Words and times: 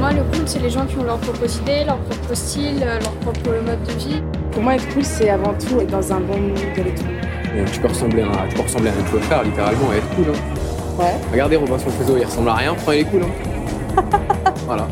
Moi, 0.00 0.12
le 0.12 0.22
cool, 0.22 0.46
c'est 0.46 0.60
les 0.60 0.70
gens 0.70 0.86
qui 0.86 0.96
ont 0.96 1.04
leur 1.04 1.18
propre 1.18 1.44
idée, 1.44 1.84
leur 1.84 1.98
propre 1.98 2.34
style, 2.34 2.82
euh, 2.82 2.98
leur 3.00 3.12
propre 3.16 3.50
mode 3.50 3.82
de 3.84 3.92
vie. 3.92 4.22
Pour 4.50 4.62
moi, 4.62 4.74
être 4.74 4.88
cool, 4.94 5.04
c'est 5.04 5.28
avant 5.28 5.52
tout 5.52 5.78
être 5.78 5.90
dans 5.90 6.12
un 6.12 6.20
bon 6.20 6.38
mood 6.38 6.58
et 6.58 6.94
tout. 6.94 7.04
Euh, 7.54 7.66
tu 7.70 7.80
peux 7.80 7.88
ressembler 7.88 8.22
à, 8.22 8.48
tu 8.48 8.56
peux 8.56 8.62
ressembler 8.62 8.90
à 8.90 8.92
un 8.92 9.42
littéralement 9.44 9.92
et 9.92 9.98
être 9.98 10.08
cool. 10.16 10.24
Hein. 10.28 11.02
Ouais. 11.02 11.14
Regardez 11.32 11.56
Robinson 11.56 11.90
Crusoe, 11.90 12.18
il 12.18 12.24
ressemble 12.24 12.48
à 12.48 12.54
rien, 12.54 12.74
il 12.88 12.94
est 12.94 13.04
cool. 13.04 13.22
Hein. 13.24 14.02
voilà. 14.66 14.88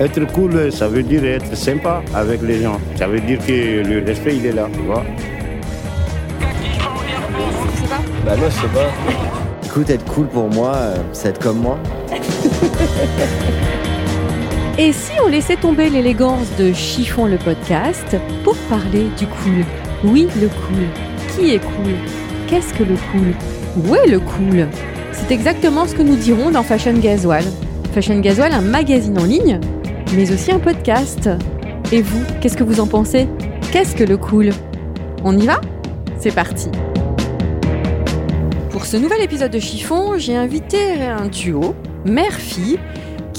Être 0.00 0.32
cool, 0.32 0.72
ça 0.72 0.88
veut 0.88 1.02
dire 1.02 1.22
être 1.26 1.54
sympa 1.54 2.02
avec 2.14 2.40
les 2.40 2.62
gens. 2.62 2.80
Ça 2.96 3.06
veut 3.06 3.20
dire 3.20 3.38
que 3.46 3.86
le 3.86 4.02
respect, 4.06 4.36
il 4.36 4.46
est 4.46 4.52
là, 4.52 4.68
tu 4.72 4.80
vois. 4.80 5.02
Je 6.40 7.80
sais 7.82 7.88
pas. 7.88 8.00
Bah 8.24 8.36
moi 8.38 8.48
je 8.48 8.54
sais 8.54 8.68
pas. 8.68 8.88
Écoute, 9.66 9.90
être 9.90 10.04
cool 10.06 10.26
pour 10.28 10.48
moi, 10.48 10.72
euh, 10.74 10.96
c'est 11.12 11.28
être 11.28 11.40
comme 11.40 11.58
moi. 11.58 11.76
Et 14.82 14.94
si 14.94 15.12
on 15.22 15.28
laissait 15.28 15.56
tomber 15.56 15.90
l'élégance 15.90 16.56
de 16.56 16.72
Chiffon 16.72 17.26
le 17.26 17.36
podcast 17.36 18.16
pour 18.42 18.56
parler 18.70 19.08
du 19.18 19.26
cool? 19.26 19.66
Oui, 20.04 20.26
le 20.40 20.48
cool. 20.48 20.86
Qui 21.28 21.50
est 21.50 21.58
cool? 21.58 21.92
Qu'est-ce 22.46 22.72
que 22.72 22.84
le 22.84 22.94
cool? 23.12 23.34
Où 23.76 23.94
est 23.94 24.06
le 24.06 24.18
cool? 24.20 24.66
C'est 25.12 25.32
exactement 25.32 25.86
ce 25.86 25.94
que 25.94 26.00
nous 26.00 26.16
dirons 26.16 26.50
dans 26.50 26.62
Fashion 26.62 26.94
Gasoil. 26.94 27.44
Fashion 27.92 28.20
Gasoil, 28.20 28.54
un 28.54 28.62
magazine 28.62 29.18
en 29.18 29.24
ligne, 29.24 29.60
mais 30.16 30.32
aussi 30.32 30.50
un 30.50 30.58
podcast. 30.58 31.28
Et 31.92 32.00
vous, 32.00 32.24
qu'est-ce 32.40 32.56
que 32.56 32.64
vous 32.64 32.80
en 32.80 32.86
pensez? 32.86 33.28
Qu'est-ce 33.72 33.94
que 33.94 34.04
le 34.04 34.16
cool? 34.16 34.48
On 35.24 35.36
y 35.36 35.44
va? 35.44 35.60
C'est 36.18 36.34
parti. 36.34 36.70
Pour 38.70 38.86
ce 38.86 38.96
nouvel 38.96 39.20
épisode 39.20 39.50
de 39.50 39.58
Chiffon, 39.58 40.16
j'ai 40.16 40.36
invité 40.36 41.02
un 41.02 41.26
duo, 41.26 41.74
mère-fille, 42.06 42.78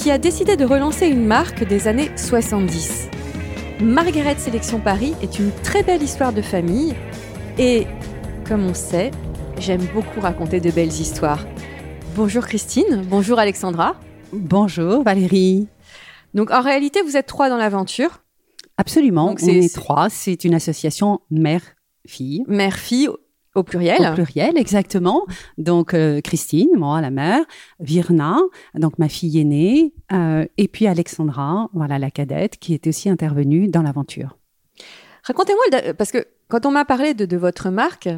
qui 0.02 0.09
a 0.11 0.17
décidé 0.17 0.57
de 0.57 0.66
relancer 0.66 1.07
une 1.07 1.25
marque 1.25 1.63
des 1.63 1.88
années 1.88 2.09
70. 2.17 3.07
Margaret 3.81 4.35
Sélection 4.38 4.80
Paris 4.80 5.13
est 5.21 5.39
une 5.39 5.52
très 5.63 5.83
belle 5.83 6.02
histoire 6.02 6.33
de 6.33 6.41
famille 6.41 6.95
et, 7.58 7.85
comme 8.47 8.66
on 8.66 8.73
sait, 8.73 9.11
j'aime 9.59 9.85
beaucoup 9.93 10.19
raconter 10.19 10.59
de 10.59 10.71
belles 10.71 10.88
histoires. 10.89 11.45
Bonjour 12.16 12.45
Christine, 12.45 13.03
bonjour 13.08 13.39
Alexandra. 13.39 13.95
Bonjour 14.33 15.03
Valérie. 15.03 15.67
Donc 16.33 16.52
en 16.52 16.61
réalité, 16.61 17.02
vous 17.03 17.17
êtes 17.17 17.27
trois 17.27 17.49
dans 17.49 17.58
l'aventure, 17.58 18.19
Absolument, 18.77 19.27
Donc, 19.27 19.39
on 19.43 19.47
est 19.47 19.61
c'est- 19.63 19.75
trois. 19.80 20.09
C'est 20.09 20.43
une 20.43 20.55
association 20.55 21.19
mère-fille. 21.30 22.43
mère-fille 22.47 23.09
au 23.55 23.63
pluriel. 23.63 23.99
Au 24.11 24.13
pluriel, 24.13 24.57
exactement. 24.57 25.25
Donc 25.57 25.94
euh, 25.94 26.21
Christine, 26.21 26.69
moi 26.75 27.02
la 27.02 27.11
mère, 27.11 27.44
Virna, 27.80 28.39
donc 28.75 28.97
ma 28.97 29.09
fille 29.09 29.39
aînée, 29.39 29.93
euh, 30.11 30.45
et 30.58 30.67
puis 30.67 30.88
Alexandra, 30.88 31.69
voilà 31.73 31.99
la 31.99 32.11
cadette, 32.11 32.58
qui 32.58 32.73
est 32.73 32.87
aussi 32.87 33.09
intervenue 33.09 33.67
dans 33.67 33.81
l'aventure. 33.81 34.37
Racontez-moi, 35.23 35.93
parce 35.93 36.11
que 36.11 36.26
quand 36.52 36.66
on 36.66 36.72
m'a 36.72 36.84
parlé 36.84 37.14
de, 37.14 37.26
de 37.26 37.38
votre 37.38 37.70
marque, 37.70 38.10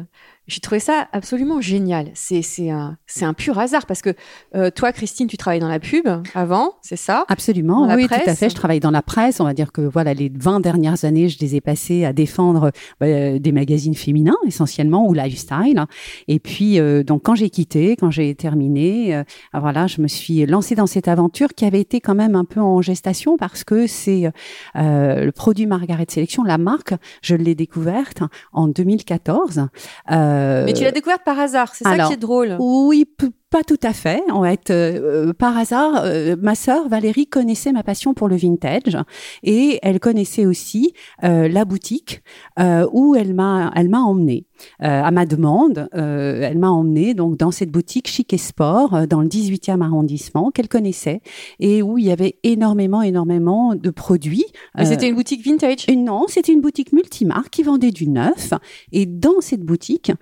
j'ai 0.46 0.60
trouvé 0.60 0.78
ça 0.78 1.08
absolument 1.12 1.62
génial. 1.62 2.10
C'est 2.12 2.68
un, 2.68 3.32
pur 3.34 3.58
hasard 3.58 3.86
parce 3.86 4.02
que 4.02 4.10
euh, 4.54 4.70
toi, 4.70 4.92
Christine, 4.92 5.26
tu 5.26 5.38
travailles 5.38 5.60
dans 5.60 5.68
la 5.68 5.80
pub 5.80 6.06
avant, 6.34 6.72
c'est 6.82 6.96
ça? 6.96 7.24
Absolument, 7.28 7.88
oui, 7.94 8.06
presse 8.06 8.24
tout 8.24 8.30
à 8.30 8.34
fait. 8.34 8.50
Je 8.50 8.54
travaille 8.54 8.80
dans 8.80 8.90
la 8.90 9.00
presse. 9.00 9.40
On 9.40 9.44
va 9.44 9.54
dire 9.54 9.72
que 9.72 9.80
voilà, 9.80 10.12
les 10.12 10.30
20 10.34 10.60
dernières 10.60 11.06
années, 11.06 11.30
je 11.30 11.38
les 11.38 11.56
ai 11.56 11.62
passées 11.62 12.04
à 12.04 12.12
défendre 12.12 12.72
euh, 13.02 13.38
des 13.38 13.52
magazines 13.52 13.94
féminins 13.94 14.36
essentiellement 14.46 15.08
ou 15.08 15.14
lifestyle. 15.14 15.86
Et 16.28 16.38
puis, 16.38 16.78
euh, 16.78 17.02
donc, 17.02 17.22
quand 17.22 17.34
j'ai 17.34 17.48
quitté, 17.48 17.96
quand 17.96 18.10
j'ai 18.10 18.34
terminé, 18.34 19.16
euh, 19.16 19.24
voilà, 19.54 19.86
je 19.86 20.02
me 20.02 20.08
suis 20.08 20.44
lancée 20.44 20.74
dans 20.74 20.86
cette 20.86 21.08
aventure 21.08 21.54
qui 21.54 21.64
avait 21.64 21.80
été 21.80 22.00
quand 22.00 22.14
même 22.14 22.36
un 22.36 22.44
peu 22.44 22.60
en 22.60 22.82
gestation 22.82 23.38
parce 23.38 23.64
que 23.64 23.86
c'est 23.86 24.30
le 24.74 25.30
produit 25.30 25.64
Margaret 25.64 26.06
Sélection, 26.10 26.42
la 26.42 26.58
marque. 26.58 26.92
Je 27.22 27.34
l'ai 27.34 27.54
découverte 27.54 28.23
en 28.52 28.68
2014. 28.68 29.68
Euh, 30.10 30.64
Mais 30.64 30.72
tu 30.72 30.84
l'as 30.84 30.92
découverte 30.92 31.22
par 31.24 31.38
hasard, 31.38 31.74
c'est 31.74 31.84
ça 31.84 32.06
qui 32.06 32.12
est 32.12 32.16
drôle. 32.16 32.56
oui, 32.58 33.06
pas 33.54 33.62
tout 33.62 33.78
à 33.84 33.92
fait. 33.92 34.20
En 34.32 34.42
fait, 34.42 34.70
euh, 34.70 35.32
par 35.32 35.56
hasard, 35.56 36.02
euh, 36.02 36.34
ma 36.42 36.56
sœur 36.56 36.88
Valérie 36.88 37.28
connaissait 37.28 37.70
ma 37.70 37.84
passion 37.84 38.12
pour 38.12 38.26
le 38.26 38.34
vintage 38.34 38.98
et 39.44 39.78
elle 39.82 40.00
connaissait 40.00 40.44
aussi 40.44 40.92
euh, 41.22 41.46
la 41.46 41.64
boutique 41.64 42.24
euh, 42.58 42.84
où 42.92 43.14
elle 43.14 43.32
m'a 43.32 43.70
elle 43.76 43.88
m'a 43.88 44.00
emmenée 44.00 44.46
Euh, 44.82 45.02
à 45.02 45.10
ma 45.10 45.26
demande. 45.26 45.88
euh, 45.94 46.40
elle 46.42 46.58
m'a 46.58 46.70
emmenée 46.70 47.12
donc 47.12 47.36
dans 47.36 47.50
cette 47.50 47.70
boutique 47.70 48.08
chic 48.08 48.32
et 48.32 48.38
sport 48.38 48.94
euh, 48.94 49.06
dans 49.06 49.20
le 49.20 49.28
18e 49.28 49.82
arrondissement 49.82 50.50
qu'elle 50.52 50.68
connaissait 50.68 51.20
et 51.58 51.82
où 51.82 51.98
il 51.98 52.06
y 52.06 52.12
avait 52.12 52.38
énormément 52.44 53.02
énormément 53.02 53.74
de 53.74 53.90
produits. 53.90 54.46
Euh, 54.78 54.84
c'était 54.84 55.08
une 55.08 55.16
boutique 55.16 55.44
vintage? 55.44 55.86
non, 55.96 56.26
c'était 56.28 56.52
une 56.52 56.60
boutique 56.60 56.92
multimarque 56.92 57.50
qui 57.50 57.62
vendait 57.64 57.90
du 57.90 58.08
neuf. 58.08 58.52
Et 58.92 59.06
dans 59.06 59.40
cette 59.40 59.62
boutique, 59.62 60.12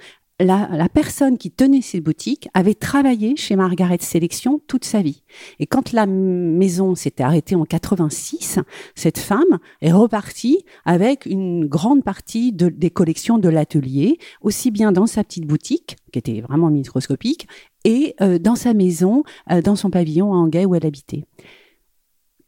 la, 0.42 0.88
personne 0.88 1.38
qui 1.38 1.50
tenait 1.50 1.80
cette 1.80 2.03
boutique 2.03 2.48
avait 2.54 2.75
travaillé 2.75 3.36
chez 3.36 3.56
Margaret 3.56 3.98
Sélection 4.00 4.60
toute 4.66 4.84
sa 4.84 5.03
vie. 5.03 5.22
Et 5.58 5.66
quand 5.66 5.92
la 5.92 6.06
maison 6.06 6.94
s'était 6.94 7.22
arrêtée 7.22 7.54
en 7.54 7.64
86, 7.64 8.58
cette 8.94 9.19
femme 9.19 9.58
est 9.81 9.92
repartie 9.92 10.64
avec 10.84 11.26
une 11.26 11.66
grande 11.66 12.02
partie 12.04 12.52
de- 12.52 12.69
des 12.69 12.91
collections 12.91 13.38
de 13.38 13.48
l'atelier, 13.48 14.19
aussi 14.41 14.70
bien 14.70 14.92
dans 14.92 15.06
sa 15.06 15.25
petite 15.25 15.47
boutique, 15.47 15.97
qui 16.12 16.19
était 16.19 16.41
vraiment 16.41 16.70
microscopique, 16.70 17.47
et 17.84 18.14
euh, 18.20 18.38
dans 18.38 18.56
sa 18.56 18.75
maison, 18.75 19.25
euh, 19.50 19.62
dans 19.62 19.76
son 19.76 19.91
pavillon 19.91 20.32
à 20.32 20.36
Anguay 20.36 20.64
où 20.66 20.75
elle 20.75 20.86
habitait. 20.86 21.25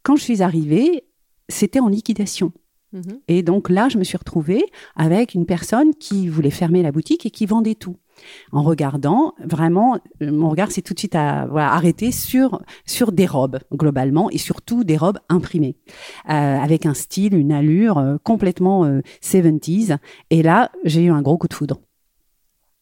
Quand 0.02 0.16
je 0.16 0.22
suis 0.22 0.42
arrivée, 0.42 1.04
c'était 1.48 1.80
en 1.80 1.88
liquidation. 1.88 2.52
Mhm. 2.94 3.20
Et 3.28 3.42
donc 3.42 3.68
là, 3.68 3.88
je 3.88 3.98
me 3.98 4.04
suis 4.04 4.16
retrouvée 4.16 4.64
avec 4.94 5.34
une 5.34 5.46
personne 5.46 5.94
qui 5.94 6.28
voulait 6.28 6.50
fermer 6.50 6.82
la 6.82 6.92
boutique 6.92 7.26
et 7.26 7.30
qui 7.30 7.44
vendait 7.44 7.74
tout. 7.74 7.96
En 8.52 8.62
regardant, 8.62 9.34
vraiment, 9.44 9.98
euh, 10.22 10.30
mon 10.30 10.48
regard 10.48 10.70
s'est 10.70 10.82
tout 10.82 10.94
de 10.94 10.98
suite 11.00 11.16
à, 11.16 11.46
voilà, 11.46 11.72
arrêté 11.72 12.12
sur, 12.12 12.62
sur 12.86 13.10
des 13.10 13.26
robes, 13.26 13.58
globalement, 13.72 14.30
et 14.30 14.38
surtout 14.38 14.84
des 14.84 14.96
robes 14.96 15.18
imprimées, 15.28 15.76
euh, 16.28 16.32
avec 16.32 16.86
un 16.86 16.94
style, 16.94 17.34
une 17.34 17.50
allure 17.50 17.98
euh, 17.98 18.16
complètement 18.22 18.84
euh, 18.84 19.00
70s. 19.20 19.98
Et 20.30 20.42
là, 20.42 20.70
j'ai 20.84 21.02
eu 21.02 21.10
un 21.10 21.22
gros 21.22 21.36
coup 21.36 21.48
de 21.48 21.54
foudre. 21.54 21.80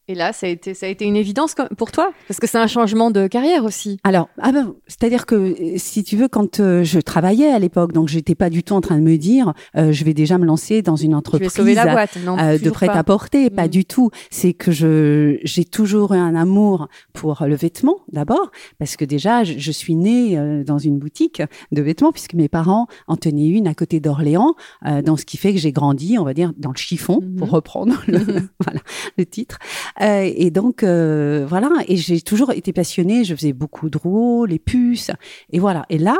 Et 0.09 0.15
là, 0.15 0.33
ça 0.33 0.47
a 0.47 0.49
été, 0.49 0.73
ça 0.73 0.85
a 0.85 0.89
été 0.89 1.05
une 1.05 1.15
évidence 1.15 1.55
pour 1.77 1.91
toi 1.91 2.11
Parce 2.27 2.37
que 2.37 2.45
c'est 2.45 2.57
un 2.57 2.67
changement 2.67 3.09
de 3.09 3.27
carrière 3.27 3.63
aussi. 3.63 3.99
Alors, 4.03 4.27
ah 4.41 4.51
ben, 4.51 4.73
c'est-à-dire 4.85 5.25
que 5.25 5.55
si 5.77 6.03
tu 6.03 6.17
veux, 6.17 6.27
quand 6.27 6.59
euh, 6.59 6.83
je 6.83 6.99
travaillais 6.99 7.49
à 7.49 7.57
l'époque, 7.57 7.93
donc 7.93 8.09
j'étais 8.09 8.35
pas 8.35 8.49
du 8.49 8.63
tout 8.63 8.73
en 8.73 8.81
train 8.81 8.97
de 8.97 9.01
me 9.01 9.17
dire, 9.17 9.53
euh, 9.77 9.93
je 9.93 10.03
vais 10.03 10.13
déjà 10.13 10.37
me 10.37 10.45
lancer 10.45 10.81
dans 10.81 10.97
une 10.97 11.15
entreprise 11.15 11.57
la 11.57 11.87
boîte. 11.87 12.17
Non, 12.25 12.37
euh, 12.37 12.57
de 12.57 12.69
prêt 12.69 12.89
à 12.89 13.03
porter, 13.05 13.49
pas 13.49 13.67
Mm. 13.67 13.69
du 13.69 13.85
tout. 13.85 14.09
C'est 14.29 14.53
que 14.53 14.73
je 14.73 15.37
j'ai 15.43 15.63
toujours 15.63 16.13
eu 16.13 16.17
un 16.17 16.35
amour 16.35 16.89
pour 17.13 17.45
le 17.47 17.55
vêtement 17.55 17.99
d'abord, 18.11 18.51
parce 18.79 18.97
que 18.97 19.05
déjà 19.05 19.45
je, 19.45 19.57
je 19.57 19.71
suis 19.71 19.95
née 19.95 20.37
dans 20.65 20.79
une 20.79 20.99
boutique 20.99 21.41
de 21.71 21.81
vêtements 21.81 22.11
puisque 22.11 22.33
mes 22.33 22.49
parents 22.49 22.87
en 23.07 23.15
tenaient 23.15 23.47
une 23.47 23.67
à 23.67 23.73
côté 23.73 24.01
d'Orléans, 24.01 24.55
dans 25.03 25.15
ce 25.15 25.25
qui 25.25 25.37
fait 25.37 25.53
que 25.53 25.59
j'ai 25.59 25.71
grandi, 25.71 26.17
on 26.19 26.23
va 26.23 26.33
dire, 26.33 26.51
dans 26.57 26.71
le 26.71 26.77
chiffon 26.77 27.21
pour 27.37 27.49
reprendre 27.49 27.95
le, 28.07 28.19
voilà 28.59 28.81
le 29.17 29.25
titre. 29.25 29.59
Euh, 30.01 30.31
et 30.35 30.51
donc 30.51 30.83
euh, 30.83 31.45
voilà, 31.47 31.69
et 31.87 31.97
j'ai 31.97 32.21
toujours 32.21 32.51
été 32.51 32.73
passionnée. 32.73 33.23
Je 33.23 33.35
faisais 33.35 33.53
beaucoup 33.53 33.89
de 33.89 33.97
roues, 33.97 34.45
les 34.45 34.59
puces, 34.59 35.11
et 35.51 35.59
voilà. 35.59 35.85
Et 35.89 35.97
là, 35.97 36.17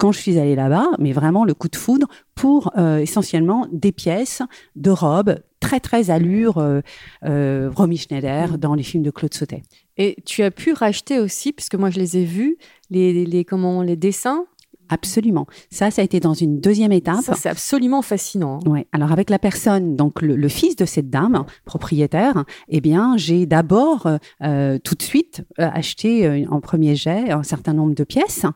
quand 0.00 0.12
je 0.12 0.18
suis 0.18 0.38
allée 0.38 0.56
là-bas, 0.56 0.88
mais 0.98 1.12
vraiment 1.12 1.44
le 1.44 1.52
coup 1.52 1.68
de 1.68 1.76
foudre 1.76 2.08
pour 2.34 2.72
euh, 2.78 2.98
essentiellement 2.98 3.66
des 3.70 3.92
pièces 3.92 4.40
de 4.74 4.90
robes 4.90 5.38
très 5.60 5.78
très 5.78 6.10
allure 6.10 6.56
euh, 6.56 6.80
euh, 7.24 7.70
Romy 7.76 7.98
Schneider 7.98 8.56
dans 8.56 8.74
les 8.74 8.82
films 8.82 9.02
de 9.02 9.10
Claude 9.10 9.34
Sautet. 9.34 9.62
Et 9.98 10.16
tu 10.24 10.42
as 10.42 10.50
pu 10.50 10.72
racheter 10.72 11.20
aussi, 11.20 11.52
puisque 11.52 11.74
moi 11.74 11.90
je 11.90 11.98
les 11.98 12.16
ai 12.16 12.24
vus, 12.24 12.56
les, 12.88 13.26
les, 13.26 13.44
comment, 13.44 13.82
les 13.82 13.96
dessins 13.96 14.46
Absolument. 14.90 15.46
Ça, 15.70 15.90
ça 15.90 16.02
a 16.02 16.04
été 16.04 16.20
dans 16.20 16.34
une 16.34 16.60
deuxième 16.60 16.92
étape. 16.92 17.22
Ça, 17.22 17.34
c'est 17.34 17.48
absolument 17.48 18.02
fascinant. 18.02 18.58
Ouais. 18.66 18.86
Alors 18.92 19.12
avec 19.12 19.30
la 19.30 19.38
personne, 19.38 19.96
donc 19.96 20.20
le, 20.20 20.36
le 20.36 20.48
fils 20.48 20.76
de 20.76 20.84
cette 20.84 21.08
dame 21.08 21.46
propriétaire, 21.64 22.44
eh 22.68 22.80
bien, 22.80 23.16
j'ai 23.16 23.46
d'abord 23.46 24.08
euh, 24.42 24.78
tout 24.82 24.94
de 24.94 25.02
suite 25.02 25.44
euh, 25.58 25.68
acheté 25.72 26.26
euh, 26.26 26.44
en 26.50 26.60
premier 26.60 26.96
jet 26.96 27.30
un 27.30 27.42
certain 27.42 27.72
nombre 27.72 27.94
de 27.94 28.04
pièces, 28.04 28.46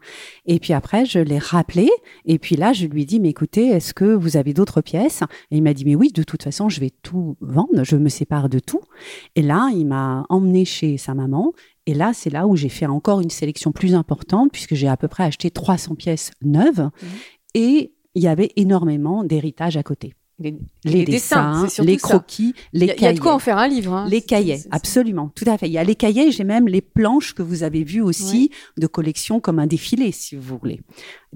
et 0.47 0.59
puis 0.59 0.73
après 0.73 1.07
je 1.07 1.19
l'ai 1.19 1.39
rappelé, 1.39 1.89
et 2.25 2.39
puis 2.39 2.57
là 2.57 2.73
je 2.73 2.87
lui 2.87 3.03
ai 3.03 3.05
dit 3.05 3.21
mais 3.21 3.31
écoutez, 3.31 3.69
est-ce 3.69 3.95
que 3.95 4.05
vous 4.05 4.37
avez 4.37 4.53
d'autres 4.53 4.81
pièces? 4.81 5.23
Et 5.51 5.57
il 5.57 5.63
m'a 5.63 5.75
dit 5.75 5.85
mais 5.85 5.95
oui, 5.95 6.11
de 6.13 6.23
toute 6.23 6.43
façon 6.43 6.69
je 6.69 6.81
vais 6.81 6.91
tout 7.03 7.37
vendre, 7.41 7.85
je 7.85 7.97
me 7.97 8.09
sépare 8.09 8.49
de 8.49 8.59
tout. 8.59 8.81
Et 9.37 9.43
là 9.43 9.71
il 9.73 9.87
m'a 9.87 10.27
emmené 10.29 10.65
chez 10.65 10.99
sa 10.99 11.15
maman, 11.15 11.53
et 11.87 11.95
là, 11.95 12.13
c'est 12.15 12.31
là 12.31 12.47
où 12.47 12.57
j'ai 12.57 12.69
fait 12.69 12.87
encore 12.87 13.21
une 13.21 13.31
sélection 13.31 13.73
plus 13.73 13.95
importante, 13.95 14.51
puisque 14.53 14.75
j'ai 14.75 14.89
à 14.89 14.97
peu 14.97 15.09
près 15.09 15.25
acheté 15.25 15.51
300 15.51 15.95
pièces 15.97 16.31
neuves. 16.43 16.91
Et 17.55 17.93
il 18.15 18.23
y 18.23 18.29
avait 18.29 18.51
énormément 18.57 19.25
d'héritage 19.25 19.77
à 19.77 19.83
côté. 19.83 20.15
Les, 20.41 20.57
Les, 20.85 21.05
dessins, 21.05 21.69
les 21.81 21.97
ça. 21.97 22.09
croquis, 22.09 22.55
les 22.73 22.91
a- 22.91 22.93
il 22.95 22.97
y 22.97 22.97
cahiers. 22.97 23.07
a 23.07 23.13
de 23.13 23.21
quoi 23.21 23.35
en 23.35 23.39
faire 23.39 23.57
un 23.57 23.69
livre. 23.69 23.93
hein. 23.93 24.09
Les 24.11 24.21
cahiers, 24.21 24.59
absolument, 24.73 25.29
tout 25.37 25.45
à 25.47 25.57
fait. 25.57 25.69
Il 25.69 25.73
y 25.73 25.79
a 25.79 25.85
les 25.85 25.95
cahiers, 25.95 26.33
j'ai 26.33 26.43
même 26.43 26.67
les 26.67 26.81
planches 26.81 27.35
que 27.35 27.43
vous 27.43 27.63
avez 27.63 27.85
vues 27.85 28.01
aussi 28.01 28.51
de 28.77 28.87
collection 28.89 29.39
comme 29.39 29.61
un 29.61 29.69
défilé, 29.69 30.11
si 30.11 30.35
vous 30.35 30.59
voulez. 30.59 30.81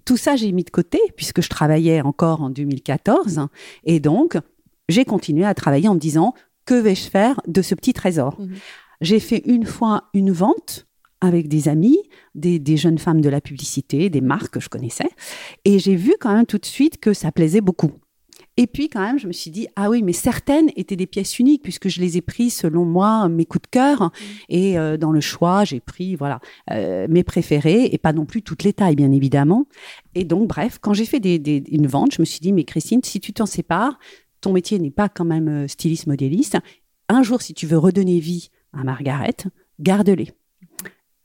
Tout 0.05 0.17
ça, 0.17 0.35
j'ai 0.35 0.51
mis 0.51 0.65
de 0.65 0.71
côté 0.71 0.99
puisque 1.17 1.43
je 1.43 1.49
travaillais 1.49 2.01
encore 2.01 2.43
en 2.43 2.51
2014. 2.51 3.47
Et 3.85 4.01
donc, 4.01 4.37
j'ai 4.89 5.05
continué 5.05 5.45
à 5.45 5.55
travailler 5.55 5.87
en 5.87 5.95
me 5.95 6.01
disant, 6.01 6.35
que 6.65 6.75
vais-je 6.75 7.09
faire 7.09 7.41
de 7.47 7.63
ce 7.63 7.77
petit 7.77 7.93
trésor? 7.93 8.41
Mhm. 8.41 8.57
J'ai 9.01 9.21
fait 9.21 9.43
une 9.47 9.65
fois 9.65 10.05
une 10.15 10.33
vente 10.33 10.87
avec 11.21 11.49
des 11.49 11.69
amis, 11.69 11.99
des, 12.35 12.59
des 12.59 12.77
jeunes 12.77 12.99
femmes 12.99 13.21
de 13.21 13.29
la 13.29 13.41
publicité, 13.41 14.09
des 14.09 14.21
marques 14.21 14.55
que 14.55 14.61
je 14.61 14.69
connaissais. 14.69 15.09
Et 15.65 15.79
j'ai 15.79 15.97
vu 15.97 16.15
quand 16.21 16.33
même 16.33 16.47
tout 16.47 16.59
de 16.59 16.67
suite 16.67 16.99
que 17.01 17.13
ça 17.13 17.33
plaisait 17.33 17.61
beaucoup. 17.61 17.93
Et 18.57 18.67
puis 18.67 18.89
quand 18.89 19.01
même, 19.01 19.19
je 19.21 19.29
me 19.29 19.33
suis 19.33 19.53
dit, 19.53 19.69
ah 19.77 19.89
oui, 19.89 20.03
mais 20.03 20.13
certaines 20.13 20.69
étaient 20.75 20.97
des 20.97 21.07
pièces 21.07 21.39
uniques 21.39 21.63
puisque 21.63 21.89
je 21.89 22.01
les 22.01 22.17
ai 22.17 22.21
prises 22.23 22.55
selon 22.55 22.85
moi, 22.85 23.29
mes 23.29 23.45
coups 23.45 23.63
de 23.63 23.69
cœur. 23.69 24.11
Et 24.49 24.77
euh, 24.79 24.97
dans 24.97 25.13
le 25.13 25.21
choix, 25.21 25.65
j'ai 25.65 25.79
pris 25.79 26.17
voilà 26.17 26.41
euh, 26.73 27.07
mes 27.09 27.23
préférés 27.23 27.89
et 27.93 27.99
pas 27.99 28.13
non 28.13 28.27
plus 28.27 28.43
toutes 28.43 28.65
les 28.65 28.73
tailles, 28.73 28.97
bien 28.97 29.13
évidemment. 29.13 29.67
Et 30.17 30.25
donc, 30.25 30.49
bref, 30.49 30.79
quand 30.81 30.93
j'ai 30.93 31.05
fait 31.05 31.21
des, 31.21 31.39
des- 31.39 31.63
une 31.71 31.87
vente, 31.87 32.13
je 32.15 32.21
me 32.21 32.25
suis 32.27 32.41
dit, 32.41 32.53
mais 32.53 32.65
Christine, 32.65 33.01
si 33.05 33.21
tu 33.21 33.33
t'en 33.33 33.47
sépares, 33.47 33.99
ton 34.41 34.53
métier 34.53 34.79
n'est 34.81 34.91
pas 34.91 35.09
quand 35.09 35.25
même 35.25 35.49
euh, 35.49 35.69
styliste 35.69 36.09
modéliste. 36.09 36.59
Un 37.09 37.23
jour, 37.23 37.43
si 37.43 37.55
tu 37.55 37.67
veux 37.67 37.79
redonner 37.79 38.19
vie 38.19 38.51
à 38.79 38.85
Margaret, 38.85 39.37
garde-les. 39.81 40.33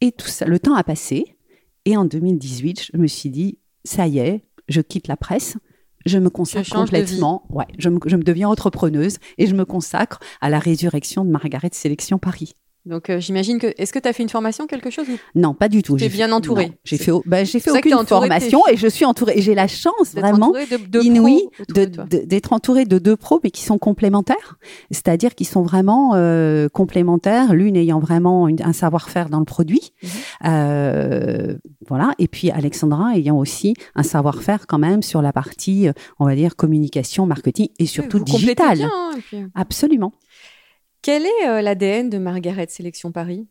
Et 0.02 0.12
tout 0.12 0.28
ça, 0.28 0.46
le 0.46 0.60
temps 0.60 0.76
a 0.76 0.84
passé. 0.84 1.38
Et 1.86 1.96
en 1.98 2.06
2018, 2.06 2.90
je 2.94 2.98
me 2.98 3.08
suis 3.08 3.30
dit, 3.30 3.60
ça 3.84 4.08
y 4.08 4.20
est, 4.20 4.46
je 4.68 4.82
quitte 4.82 5.08
la 5.08 5.18
presse. 5.18 5.58
Je 6.06 6.18
me 6.18 6.30
consacre 6.30 6.74
complètement. 6.74 7.46
Ouais, 7.50 7.68
je 7.78 7.90
me, 7.90 7.98
je 8.06 8.18
me 8.18 8.24
deviens 8.24 8.50
entrepreneuse 8.50 9.20
et 9.38 9.48
je 9.48 9.56
me 9.56 9.64
consacre 9.64 10.20
à 10.42 10.50
la 10.50 10.60
résurrection 10.60 11.24
de 11.24 11.30
Margaret 11.30 11.70
Sélection 11.72 12.20
Paris. 12.20 12.56
Donc 12.86 13.10
euh, 13.10 13.20
j'imagine 13.20 13.60
que. 13.60 13.68
Est-ce 13.78 13.94
que 13.94 14.00
tu 14.00 14.08
as 14.10 14.14
fait 14.14 14.24
une 14.24 14.30
formation, 14.30 14.68
quelque 14.68 14.90
chose 14.90 15.06
Non, 15.36 15.54
pas 15.54 15.70
du 15.70 15.84
tout. 15.84 15.98
J'ai 15.98 16.10
bien 16.10 16.32
entourée. 16.32 16.74
J'ai 16.84 16.98
fait, 16.98 17.12
bah, 17.26 17.44
j'ai 17.46 17.60
fait 17.60 17.72
aucune 17.72 18.06
formation 18.06 18.62
et 18.70 18.76
je 18.78 18.88
suis 18.88 19.06
entourée. 19.06 19.34
Et 19.38 19.42
j'ai 19.42 19.56
la 19.56 19.68
chance 19.68 20.14
vraiment 20.14 20.48
entourée 20.48 20.66
de, 20.66 20.78
de 20.78 21.00
inouïe 21.02 21.48
d'être 22.10 22.52
entourée 22.54 22.86
de 22.86 23.00
deux 23.00 23.16
pros, 23.16 23.40
mais 23.44 23.52
qui 23.52 23.64
sont 23.64 23.78
complémentaires. 23.78 24.58
C'est-à-dire 24.92 25.34
qu'ils 25.36 25.48
sont 25.48 25.64
vraiment 25.64 26.12
euh, 26.16 26.68
complémentaires, 26.70 27.54
l'une 27.54 27.76
ayant 27.78 28.00
vraiment 28.00 28.48
une- 28.48 28.62
un 28.62 28.74
savoir-faire 28.74 29.30
dans 29.30 29.40
le 29.40 29.46
produit. 29.46 29.92
Mhm. 30.04 30.10
Euh, 30.68 31.56
voilà. 31.88 32.14
Et 32.20 32.28
puis 32.28 32.52
Alexandra 32.52 33.16
ayant 33.16 33.38
aussi 33.38 33.74
un 33.96 34.04
savoir-faire 34.04 34.68
quand 34.68 34.80
même 34.80 35.02
sur 35.02 35.22
la 35.22 35.34
partie, 35.34 35.88
euh, 35.88 35.94
on 36.20 36.26
va 36.26 36.36
dire, 36.36 36.56
communication, 36.56 37.26
marketing 37.26 37.68
et 37.80 37.86
surtout 37.86 38.20
Vous 38.20 38.26
complétez 38.26 38.40
digital. 38.64 38.78
bien, 38.78 38.92
hein, 38.94 39.12
puis- 39.28 39.38
Absolument. 39.56 40.12
Quel 41.04 41.24
est 41.26 41.48
euh, 41.48 41.62
l'ADN 41.62 42.10
de 42.10 42.18
Margaret 42.18 42.66
Sélection 42.70 43.12
Paris? 43.12 43.46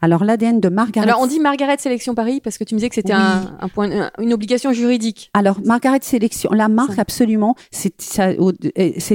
Alors 0.00 0.24
l'ADN 0.24 0.58
de 0.58 0.68
Margaret. 0.68 1.06
Alors 1.08 1.20
on 1.20 1.26
dit 1.28 1.38
Margaret 1.38 1.76
Sélection 1.78 2.14
Paris 2.14 2.40
parce 2.42 2.58
que 2.58 2.64
tu 2.64 2.74
me 2.74 2.78
disais 2.80 2.88
que 2.88 2.94
c'était 2.96 3.12
Oui. 3.12 3.20
un, 3.20 3.56
un 3.60 3.68
point, 3.68 3.90
un- 3.92 4.10
une 4.18 4.32
obligation 4.32 4.72
juridique. 4.72 5.30
Alors, 5.34 5.60
Margaret 5.64 6.00
Sélection, 6.02 6.50
la 6.52 6.68
marque, 6.68 6.98
absolument, 6.98 7.54
c'est 7.70 7.96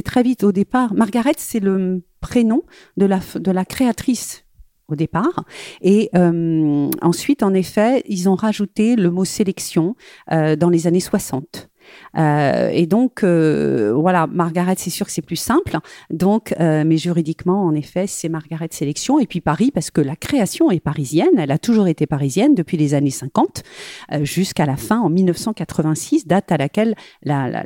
très 0.04 0.24
vite 0.24 0.44
au 0.44 0.52
départ. 0.52 0.94
Margaret, 0.94 1.34
c'est 1.38 1.60
le 1.60 2.04
prénom 2.22 2.62
de 2.98 3.06
la, 3.06 3.20
de 3.36 3.52
la 3.52 3.66
créatrice 3.66 4.46
au 4.88 4.96
départ. 4.96 5.44
Et 5.82 6.10
euh, 6.16 6.90
ensuite, 7.02 7.44
en 7.44 7.54
effet, 7.54 8.04
ils 8.08 8.30
ont 8.30 8.36
rajouté 8.36 8.96
le 8.96 9.10
mot 9.10 9.26
sélection 9.26 9.96
euh, 10.32 10.56
dans 10.56 10.70
les 10.70 10.86
années 10.88 11.00
60. 11.00 11.70
Euh, 12.18 12.70
et 12.72 12.86
donc, 12.86 13.24
euh, 13.24 13.94
voilà, 13.96 14.28
Margaret, 14.28 14.76
c'est 14.78 14.90
sûr 14.90 15.06
que 15.06 15.12
c'est 15.12 15.22
plus 15.22 15.36
simple. 15.36 15.78
Donc, 16.10 16.54
euh, 16.60 16.84
mais 16.86 16.98
juridiquement, 16.98 17.64
en 17.64 17.74
effet, 17.74 18.08
c'est 18.08 18.30
Margaret 18.30 18.70
Sélection. 18.72 19.20
Et 19.20 19.28
puis 19.28 19.42
Paris, 19.42 19.72
parce 19.72 19.92
que 19.92 20.02
la 20.02 20.16
création 20.16 20.72
est 20.72 20.80
parisienne. 20.80 21.38
Elle 21.38 21.52
a 21.52 21.58
toujours 21.58 21.88
été 21.88 22.06
parisienne 22.06 22.56
depuis 22.56 22.78
les 22.78 22.94
années 22.94 23.10
50 23.10 23.64
euh, 24.12 24.24
jusqu'à 24.24 24.66
la 24.66 24.78
fin 24.78 25.00
en 25.00 25.10
1986, 25.10 26.28
date 26.28 26.52
à 26.52 26.58
laquelle 26.58 26.96
la, 27.24 27.64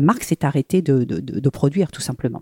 marque 0.00 0.22
s'est 0.22 0.44
arrêtée 0.44 0.82
de, 0.82 1.04
de, 1.04 1.50
produire, 1.50 1.90
tout 1.90 2.00
simplement. 2.00 2.40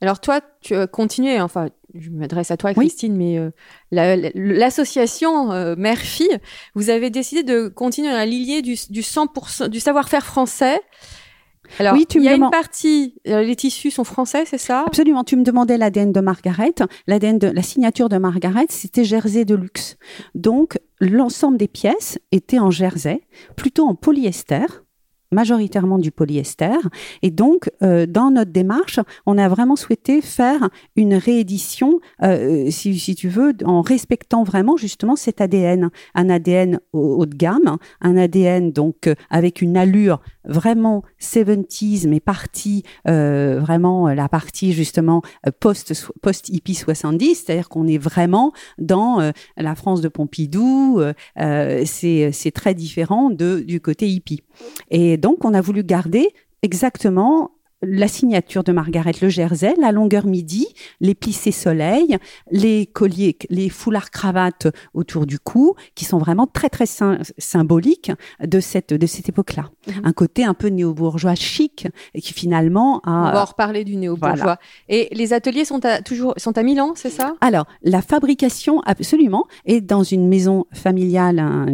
Alors 0.00 0.20
toi, 0.20 0.40
tu 0.60 0.74
as 0.74 0.86
continué, 0.86 1.40
enfin, 1.40 1.68
je 1.94 2.10
m'adresse 2.10 2.50
à 2.50 2.56
toi, 2.56 2.70
Oui. 2.76 2.86
Christine, 2.86 3.16
mais 3.16 3.38
euh, 3.38 3.50
la- 3.90 4.16
la- 4.16 4.30
l'association 4.34 5.52
euh, 5.52 5.74
mère-fille, 5.76 6.38
vous 6.74 6.90
avez 6.90 7.10
décidé 7.10 7.42
de 7.42 7.68
continuer 7.68 8.08
à 8.10 8.24
l'ilier 8.26 8.62
du, 8.62 8.76
du 8.90 9.00
100%, 9.02 9.68
du 9.68 9.80
savoir-faire 9.80 10.24
français. 10.24 10.80
Alors, 11.78 11.94
Oui, 11.94 12.06
tu 12.06 12.18
il 12.18 12.24
y 12.24 12.28
a 12.28 12.34
une 12.34 12.50
partie, 12.50 13.14
euh, 13.28 13.42
les 13.42 13.56
tissus 13.56 13.90
sont 13.90 14.04
français, 14.04 14.44
c'est 14.46 14.58
ça? 14.58 14.84
Absolument. 14.86 15.24
Tu 15.24 15.36
me 15.36 15.42
demandais 15.44 15.78
l'ADN 15.78 16.12
de 16.12 16.20
Margaret. 16.20 16.74
L'ADN 17.06 17.38
de 17.38 17.46
la 17.48 17.62
signature 17.62 18.08
de 18.08 18.18
Margaret, 18.18 18.66
c'était 18.68 19.04
jersey 19.04 19.44
de 19.44 19.54
luxe. 19.54 19.96
Donc, 20.34 20.78
l'ensemble 21.00 21.56
des 21.56 21.68
pièces 21.68 22.18
étaient 22.30 22.58
en 22.58 22.70
jersey, 22.70 23.22
plutôt 23.56 23.86
en 23.86 23.94
polyester 23.94 24.66
majoritairement 25.32 25.98
du 25.98 26.10
polyester. 26.10 26.78
Et 27.22 27.30
donc, 27.30 27.70
euh, 27.82 28.06
dans 28.06 28.30
notre 28.30 28.52
démarche, 28.52 29.00
on 29.26 29.38
a 29.38 29.48
vraiment 29.48 29.76
souhaité 29.76 30.20
faire 30.20 30.68
une 30.96 31.14
réédition, 31.14 32.00
euh, 32.22 32.70
si, 32.70 32.98
si 32.98 33.14
tu 33.14 33.28
veux, 33.28 33.54
en 33.64 33.82
respectant 33.82 34.44
vraiment 34.44 34.76
justement 34.76 35.16
cet 35.16 35.40
ADN, 35.40 35.90
un 36.14 36.30
ADN 36.30 36.80
haut, 36.92 37.26
de 37.26 37.34
gamme, 37.34 37.78
un 38.00 38.16
ADN 38.16 38.72
donc 38.72 39.06
euh, 39.06 39.14
avec 39.30 39.62
une 39.62 39.76
allure 39.76 40.20
vraiment 40.44 41.02
70s, 41.20 42.08
mais 42.08 42.20
partie 42.20 42.82
euh, 43.08 43.58
vraiment 43.60 44.08
euh, 44.08 44.14
la 44.14 44.28
partie 44.28 44.72
justement 44.72 45.22
euh, 45.46 45.50
post 45.58 45.94
post 46.20 46.48
hippie 46.48 46.74
70, 46.74 47.34
c'est-à-dire 47.34 47.68
qu'on 47.68 47.86
est 47.86 47.98
vraiment 47.98 48.52
dans 48.78 49.20
euh, 49.20 49.30
la 49.56 49.74
France 49.74 50.00
de 50.00 50.08
Pompidou. 50.08 51.00
euh, 51.00 51.12
euh, 51.40 51.82
c'est 51.84 52.50
très 52.52 52.74
différent 52.74 53.30
du 53.30 53.80
côté 53.80 54.08
hippie. 54.08 54.42
Et 54.90 55.16
donc 55.22 55.44
on 55.44 55.54
a 55.54 55.60
voulu 55.60 55.82
garder 55.84 56.28
exactement 56.62 57.52
la 57.84 58.06
signature 58.06 58.62
de 58.62 58.70
Margaret 58.70 59.10
Le 59.20 59.28
Jersey, 59.28 59.74
la 59.80 59.90
longueur 59.90 60.24
midi, 60.24 60.68
les 61.00 61.16
plissés 61.16 61.50
soleil, 61.50 62.16
les 62.52 62.86
colliers, 62.86 63.36
les 63.50 63.68
foulards 63.70 64.12
cravates 64.12 64.68
autour 64.94 65.26
du 65.26 65.40
cou, 65.40 65.74
qui 65.96 66.04
sont 66.04 66.18
vraiment 66.18 66.46
très 66.46 66.68
très 66.68 66.84
sym- 66.84 67.18
symboliques 67.38 68.12
de 68.40 68.60
cette 68.60 68.94
de 68.94 69.06
cette 69.08 69.28
époque-là. 69.28 69.64
Mhm. 69.88 69.94
Un 70.04 70.12
côté 70.12 70.44
un 70.44 70.54
peu 70.54 70.68
néo-bourgeois 70.68 71.34
chic 71.34 71.88
et 72.14 72.20
qui 72.20 72.32
finalement 72.32 73.00
On 73.04 73.10
va 73.10 73.16
en 73.16 73.24
a. 73.34 73.44
reparler 73.44 73.82
du 73.82 73.96
néo-bourgeois. 73.96 74.36
voilà. 74.36 74.58
Et 74.88 75.08
les 75.12 75.32
ateliers 75.32 75.64
sont 75.64 75.84
à, 75.84 76.02
toujours 76.02 76.34
sont 76.36 76.56
à 76.56 76.62
Milan, 76.62 76.92
c'est 76.94 77.10
ça? 77.10 77.34
Alors 77.40 77.66
la 77.82 78.00
fabrication 78.00 78.80
absolument 78.82 79.44
est 79.64 79.80
dans 79.80 80.04
une 80.04 80.28
maison 80.28 80.66
familiale, 80.72 81.40
un, 81.40 81.66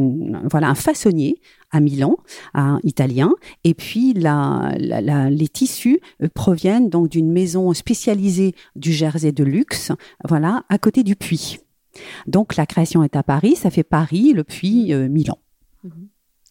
voilà 0.50 0.68
un 0.68 0.74
façonnier 0.74 1.38
à 1.70 1.80
Milan, 1.80 2.16
un 2.54 2.80
italien, 2.82 3.34
et 3.64 3.75
puis 3.75 4.14
les 4.14 5.48
tissus 5.48 6.00
euh, 6.22 6.28
proviennent 6.32 6.88
donc 6.88 7.08
d'une 7.08 7.30
maison 7.30 7.72
spécialisée 7.72 8.54
du 8.76 8.92
jersey 8.92 9.32
de 9.32 9.44
luxe, 9.44 9.92
voilà, 10.26 10.64
à 10.68 10.78
côté 10.78 11.02
du 11.02 11.16
puits. 11.16 11.58
Donc 12.26 12.56
la 12.56 12.66
création 12.66 13.02
est 13.02 13.16
à 13.16 13.22
Paris, 13.22 13.56
ça 13.56 13.70
fait 13.70 13.82
Paris, 13.82 14.32
le 14.32 14.44
puits, 14.44 14.92
euh, 14.92 15.08
Milan. 15.08 15.38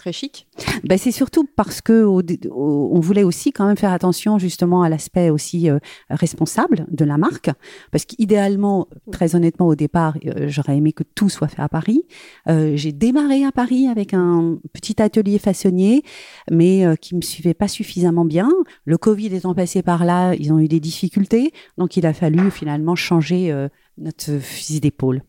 Très 0.07 0.13
chic. 0.13 0.47
Ben, 0.85 0.97
c'est 0.97 1.11
surtout 1.11 1.43
parce 1.57 1.81
que 1.81 2.05
on 2.49 2.99
voulait 3.01 3.23
aussi 3.23 3.51
quand 3.51 3.67
même 3.67 3.75
faire 3.75 3.91
attention 3.91 4.39
justement 4.39 4.81
à 4.81 4.87
l'aspect 4.87 5.29
aussi 5.29 5.69
euh, 5.69 5.79
responsable 6.09 6.85
de 6.89 7.03
la 7.03 7.17
marque, 7.17 7.49
parce 7.91 8.05
qu'idéalement, 8.05 8.87
très 9.11 9.35
honnêtement, 9.35 9.67
au 9.67 9.75
départ, 9.75 10.17
euh, 10.25 10.45
j'aurais 10.47 10.77
aimé 10.77 10.93
que 10.93 11.03
tout 11.03 11.27
soit 11.27 11.49
fait 11.49 11.61
à 11.61 11.67
Paris. 11.67 12.05
Euh, 12.47 12.77
J'ai 12.77 12.93
démarré 12.93 13.43
à 13.43 13.51
Paris 13.51 13.89
avec 13.89 14.13
un 14.13 14.59
petit 14.71 15.01
atelier 15.01 15.39
façonnier, 15.39 16.03
mais 16.49 16.85
qui 17.01 17.13
me 17.13 17.21
suivait 17.21 17.53
pas 17.53 17.67
suffisamment 17.67 18.23
bien. 18.23 18.49
Le 18.85 18.97
Covid 18.97 19.35
étant 19.35 19.53
passé 19.53 19.81
par 19.81 20.05
là, 20.05 20.35
ils 20.35 20.53
ont 20.53 20.59
eu 20.59 20.69
des 20.69 20.79
difficultés, 20.79 21.51
donc 21.77 21.97
il 21.97 22.05
a 22.05 22.13
fallu 22.13 22.49
finalement 22.49 22.95
changer 22.95 23.53
notre 23.97 24.39
fusil 24.39 24.79
d'épaule. 24.79 25.21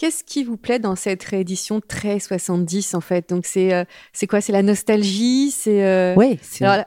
Qu'est-ce 0.00 0.24
qui 0.24 0.44
vous 0.44 0.56
plaît 0.56 0.78
dans 0.78 0.96
cette 0.96 1.22
réédition 1.24 1.82
très 1.86 2.20
70 2.20 2.94
en 2.94 3.02
fait? 3.02 3.28
Donc 3.28 3.44
c'est 3.44 3.74
euh, 3.74 3.84
c'est 4.14 4.26
quoi? 4.26 4.40
C'est 4.40 4.50
la 4.50 4.62
nostalgie? 4.62 5.50
C'est 5.50 5.84
euh, 5.84 6.14
alors, 6.62 6.86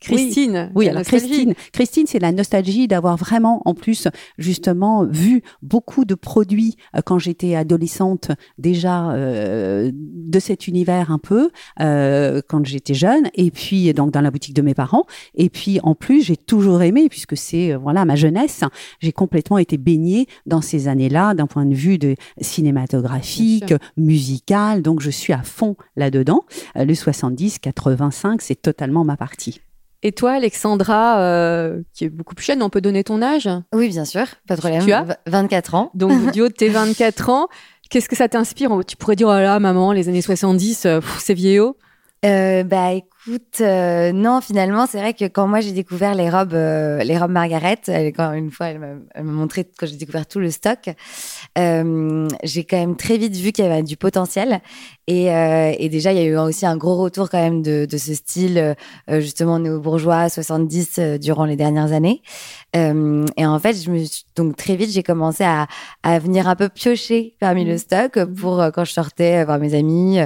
Christine. 0.00 0.70
Oui, 0.74 0.88
alors 0.88 1.00
nostalgie. 1.00 1.28
Christine, 1.28 1.54
Christine, 1.72 2.06
c'est 2.06 2.18
la 2.18 2.32
nostalgie 2.32 2.88
d'avoir 2.88 3.16
vraiment, 3.16 3.62
en 3.64 3.74
plus, 3.74 4.08
justement, 4.38 5.04
vu 5.04 5.42
beaucoup 5.62 6.04
de 6.04 6.14
produits 6.14 6.76
euh, 6.94 7.00
quand 7.04 7.18
j'étais 7.18 7.54
adolescente 7.54 8.30
déjà 8.58 9.10
euh, 9.10 9.90
de 9.94 10.38
cet 10.38 10.68
univers 10.68 11.10
un 11.10 11.18
peu 11.18 11.50
euh, 11.80 12.40
quand 12.48 12.64
j'étais 12.64 12.94
jeune, 12.94 13.28
et 13.34 13.50
puis 13.50 13.92
donc 13.94 14.10
dans 14.10 14.20
la 14.20 14.30
boutique 14.30 14.54
de 14.54 14.62
mes 14.62 14.74
parents, 14.74 15.04
et 15.34 15.50
puis 15.50 15.80
en 15.82 15.94
plus 15.94 16.22
j'ai 16.22 16.36
toujours 16.36 16.82
aimé 16.82 17.08
puisque 17.08 17.36
c'est 17.36 17.72
euh, 17.72 17.78
voilà 17.78 18.04
ma 18.04 18.16
jeunesse, 18.16 18.62
j'ai 19.00 19.12
complètement 19.12 19.58
été 19.58 19.76
baignée 19.76 20.26
dans 20.46 20.60
ces 20.60 20.88
années-là 20.88 21.34
d'un 21.34 21.46
point 21.46 21.66
de 21.66 21.74
vue 21.74 21.98
de 21.98 22.14
cinématographique, 22.40 23.74
musical, 23.96 24.82
donc 24.82 25.00
je 25.00 25.10
suis 25.10 25.32
à 25.32 25.42
fond 25.42 25.76
là-dedans. 25.96 26.44
Euh, 26.76 26.84
le 26.84 26.94
70, 26.94 27.58
85, 27.58 28.42
c'est 28.42 28.60
totalement 28.60 29.04
ma 29.04 29.16
partie. 29.16 29.60
Et 30.02 30.12
toi, 30.12 30.32
Alexandra, 30.32 31.20
euh, 31.20 31.82
qui 31.92 32.04
est 32.04 32.08
beaucoup 32.08 32.34
plus 32.34 32.44
jeune, 32.44 32.62
on 32.62 32.70
peut 32.70 32.80
donner 32.80 33.02
ton 33.04 33.20
âge 33.20 33.48
Oui, 33.74 33.88
bien 33.88 34.04
sûr, 34.04 34.26
pas 34.46 34.54
de 34.54 34.60
problème. 34.60 34.84
Tu 34.84 34.92
as 34.92 35.02
V- 35.02 35.14
24 35.26 35.74
ans. 35.74 35.90
Donc, 35.94 36.30
du 36.32 36.40
haut 36.42 36.48
de 36.48 36.52
tes 36.52 36.68
24 36.68 37.30
ans, 37.30 37.48
qu'est-ce 37.90 38.08
que 38.08 38.14
ça 38.16 38.28
t'inspire? 38.28 38.70
Tu 38.86 38.96
pourrais 38.96 39.16
dire, 39.16 39.28
oh 39.28 39.32
là, 39.32 39.58
maman, 39.58 39.92
les 39.92 40.08
années 40.08 40.22
70, 40.22 40.86
euh, 40.86 41.00
c'est 41.18 41.34
vieillot. 41.34 41.76
Euh, 42.24 42.64
bah 42.64 42.92
écoute, 42.94 43.10
euh, 43.60 44.12
non 44.12 44.40
finalement 44.40 44.86
c'est 44.86 44.98
vrai 44.98 45.14
que 45.14 45.24
quand 45.26 45.46
moi 45.46 45.60
j'ai 45.60 45.72
découvert 45.72 46.14
les 46.14 46.30
robes, 46.30 46.54
euh, 46.54 47.02
les 47.02 47.18
robes 47.18 47.30
Margaret, 47.30 47.78
elle, 47.86 48.12
quand 48.12 48.32
une 48.32 48.50
fois 48.50 48.66
elle 48.68 48.78
m'a 48.78 49.22
montré 49.22 49.68
quand 49.78 49.86
j'ai 49.86 49.96
découvert 49.96 50.26
tout 50.26 50.38
le 50.38 50.50
stock, 50.50 50.90
euh, 51.58 52.28
j'ai 52.42 52.64
quand 52.64 52.78
même 52.78 52.96
très 52.96 53.18
vite 53.18 53.36
vu 53.36 53.52
qu'il 53.52 53.64
y 53.64 53.68
avait 53.68 53.82
du 53.82 53.96
potentiel 53.96 54.60
et, 55.06 55.26
et 55.26 55.88
déjà 55.88 56.12
il 56.12 56.18
y 56.18 56.22
a 56.22 56.24
eu 56.24 56.36
aussi 56.36 56.66
un 56.66 56.76
gros 56.76 56.96
retour 56.96 57.30
quand 57.30 57.40
même 57.40 57.62
de, 57.62 57.86
de 57.86 57.96
ce 57.96 58.14
style 58.14 58.76
justement 59.08 59.58
néo-bourgeois 59.58 60.28
70 60.28 60.96
euh, 60.98 61.18
durant 61.18 61.44
les 61.44 61.56
dernières 61.56 61.92
années 61.92 62.22
et 62.74 63.46
en 63.46 63.58
fait 63.58 63.82
je 63.82 63.90
me 63.90 64.04
suis, 64.04 64.24
donc 64.36 64.56
très 64.56 64.76
vite 64.76 64.90
j'ai 64.90 65.02
commencé 65.02 65.42
à, 65.42 65.66
à 66.02 66.18
venir 66.18 66.48
un 66.48 66.56
peu 66.56 66.68
piocher 66.68 67.34
parmi 67.40 67.64
le 67.64 67.78
stock 67.78 68.22
pour 68.24 68.62
quand 68.74 68.84
je 68.84 68.92
sortais 68.92 69.44
voir 69.44 69.58
mes 69.58 69.74
amis. 69.74 70.20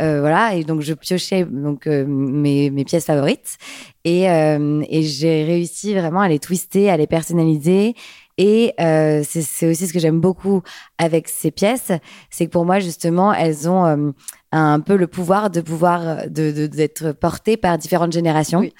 Euh, 0.00 0.20
voilà, 0.20 0.54
et 0.54 0.64
donc 0.64 0.80
je 0.80 0.94
piochais 0.94 1.44
donc 1.44 1.86
euh, 1.86 2.04
mes, 2.06 2.70
mes 2.70 2.84
pièces 2.84 3.04
favorites 3.04 3.56
et, 4.04 4.30
euh, 4.30 4.82
et 4.88 5.02
j'ai 5.02 5.44
réussi 5.44 5.94
vraiment 5.94 6.20
à 6.20 6.28
les 6.28 6.38
twister, 6.38 6.90
à 6.90 6.96
les 6.96 7.06
personnaliser. 7.06 7.94
Et 8.38 8.72
euh, 8.80 9.22
c'est 9.28 9.68
aussi 9.70 9.86
ce 9.86 9.92
que 9.92 9.98
j'aime 9.98 10.18
beaucoup 10.18 10.62
avec 10.96 11.28
ces 11.28 11.50
pièces, 11.50 11.92
c'est 12.30 12.46
que 12.46 12.50
pour 12.50 12.64
moi 12.64 12.78
justement 12.80 13.34
elles 13.34 13.68
ont 13.68 13.84
euh, 13.84 14.12
un 14.52 14.80
peu 14.80 14.96
le 14.96 15.06
pouvoir 15.08 15.50
de 15.50 15.60
pouvoir 15.60 16.26
de 16.26 16.50
de- 16.50 16.66
d'être 16.66 17.12
portées 17.12 17.58
par 17.58 17.76
différentes 17.76 18.12
générations. 18.14 18.60
Oui. 18.60 18.72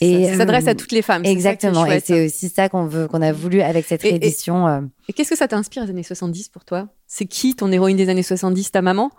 Et, 0.00 0.12
Et 0.22 0.28
ça 0.30 0.38
s'adresse 0.38 0.66
euh, 0.66 0.70
à 0.70 0.74
toutes 0.74 0.92
les 0.92 1.02
femmes. 1.02 1.26
Exactement, 1.26 1.84
et 1.84 2.00
c'est 2.00 2.24
aussi 2.24 2.48
ça 2.48 2.70
qu'on 2.70 2.86
veut 2.86 3.06
qu'on 3.06 3.20
a 3.20 3.32
voulu 3.32 3.60
avec 3.60 3.84
cette 3.84 4.02
Et- 4.02 4.08
et- 4.08 4.10
réédition. 4.12 4.66
euh. 4.66 4.80
Et 5.08 5.12
qu'est-ce 5.12 5.28
que 5.30 5.36
ça 5.36 5.46
t'inspire 5.48 5.84
les 5.84 5.90
années 5.90 6.02
70 6.02 6.48
pour 6.48 6.64
toi? 6.64 6.88
C'est 7.06 7.26
qui 7.26 7.54
ton 7.54 7.70
héroïne 7.70 7.98
des 7.98 8.08
années 8.08 8.22
70 8.22 8.70
Ta 8.72 8.80
maman? 8.80 9.10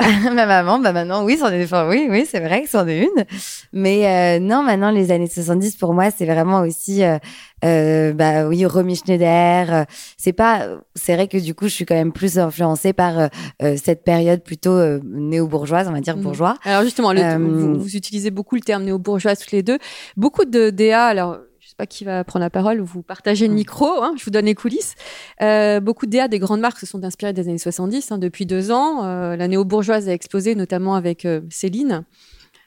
Ma 0.34 0.46
maman, 0.46 0.78
bah 0.78 0.92
maintenant, 0.92 1.24
oui, 1.24 1.36
c'en 1.38 1.48
est, 1.50 1.62
enfin, 1.64 1.88
oui, 1.88 2.06
oui, 2.10 2.26
c'est 2.30 2.40
vrai 2.40 2.62
que 2.62 2.70
c'en 2.70 2.86
est 2.88 3.00
une. 3.00 3.24
Mais 3.72 4.06
euh, 4.06 4.40
non, 4.40 4.62
maintenant, 4.62 4.90
les 4.90 5.10
années 5.10 5.28
70, 5.28 5.76
pour 5.76 5.92
moi, 5.94 6.10
c'est 6.10 6.24
vraiment 6.26 6.60
aussi, 6.60 7.04
euh, 7.04 7.18
euh, 7.64 8.12
bah 8.14 8.46
oui, 8.48 8.64
Romy 8.64 8.96
Schneider. 8.96 9.66
euh, 9.72 9.84
c'est 10.16 10.32
pas, 10.32 10.68
c'est 10.94 11.14
vrai 11.14 11.28
que 11.28 11.36
du 11.38 11.54
coup, 11.54 11.64
je 11.68 11.74
suis 11.74 11.84
quand 11.86 11.94
même 11.94 12.12
plus 12.12 12.38
influencée 12.38 12.92
par 12.92 13.18
euh, 13.18 13.26
euh, 13.62 13.76
cette 13.82 14.02
période 14.04 14.42
plutôt 14.42 14.70
euh, 14.72 15.00
néo-bourgeoise, 15.04 15.86
on 15.88 15.92
va 15.92 16.00
dire 16.00 16.16
Mhm. 16.16 16.22
bourgeois. 16.22 16.54
Alors 16.64 16.82
justement, 16.82 17.12
le- 17.12 17.36
vous, 17.38 17.78
vous 17.78 17.96
utilisez 17.96 18.30
beaucoup 18.30 18.54
le 18.54 18.62
terme 18.62 18.84
néo-bourgeois 18.84 19.36
toutes 19.36 19.52
les 19.52 19.62
deux. 19.62 19.78
Beaucoup 20.16 20.44
de 20.46 20.70
DA, 20.70 21.04
alors 21.04 21.38
pas 21.80 21.86
qui 21.86 22.04
va 22.04 22.24
prendre 22.24 22.44
la 22.44 22.50
parole, 22.50 22.80
vous 22.80 23.02
partagez 23.02 23.46
le 23.46 23.54
Mm. 23.54 23.56
micro, 23.56 24.02
hein, 24.02 24.12
je 24.18 24.24
vous 24.24 24.30
donne 24.30 24.44
les 24.44 24.54
coulisses. 24.54 24.94
Euh, 25.40 25.80
beaucoup 25.80 26.04
de 26.04 26.10
DA 26.10 26.28
des 26.28 26.38
grandes 26.38 26.60
marques 26.60 26.78
se 26.78 26.84
sont 26.86 27.02
inspirées 27.04 27.32
des 27.32 27.48
années 27.48 27.56
70 27.56 28.12
hein, 28.12 28.18
depuis 28.18 28.44
deux 28.44 28.70
ans. 28.70 29.04
Euh, 29.04 29.34
la 29.34 29.48
néo-bourgeoise 29.48 30.08
a 30.08 30.12
explosé, 30.12 30.54
notamment 30.54 30.94
avec 30.94 31.24
euh, 31.24 31.40
Céline. 31.48 32.04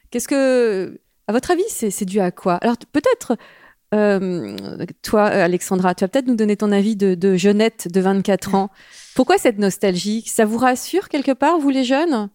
Qu'est-ce 0.10 0.28
que, 0.28 1.00
à 1.28 1.32
votre 1.32 1.52
avis, 1.52 1.64
c'est 1.70 2.06
dû 2.06 2.20
à 2.20 2.32
quoi? 2.32 2.56
Alors 2.56 2.76
peut-être, 2.92 3.38
toi, 5.04 5.24
Alexandra, 5.26 5.94
tu 5.94 6.04
vas 6.04 6.08
peut-être 6.08 6.28
nous 6.28 6.36
donner 6.36 6.58
ton 6.58 6.72
avis 6.72 6.96
de, 6.96 7.14
de 7.14 7.36
jeunette 7.36 7.88
de 7.94 8.02
24 8.02 8.56
ans. 8.56 8.70
Pourquoi 9.16 9.38
cette 9.38 9.60
nostalgie? 9.60 10.24
Ça 10.26 10.46
vous 10.46 10.58
rassure 10.58 11.08
quelque 11.10 11.32
part, 11.34 11.60
vous 11.60 11.70
les 11.70 11.84
jeunes? 11.84 12.30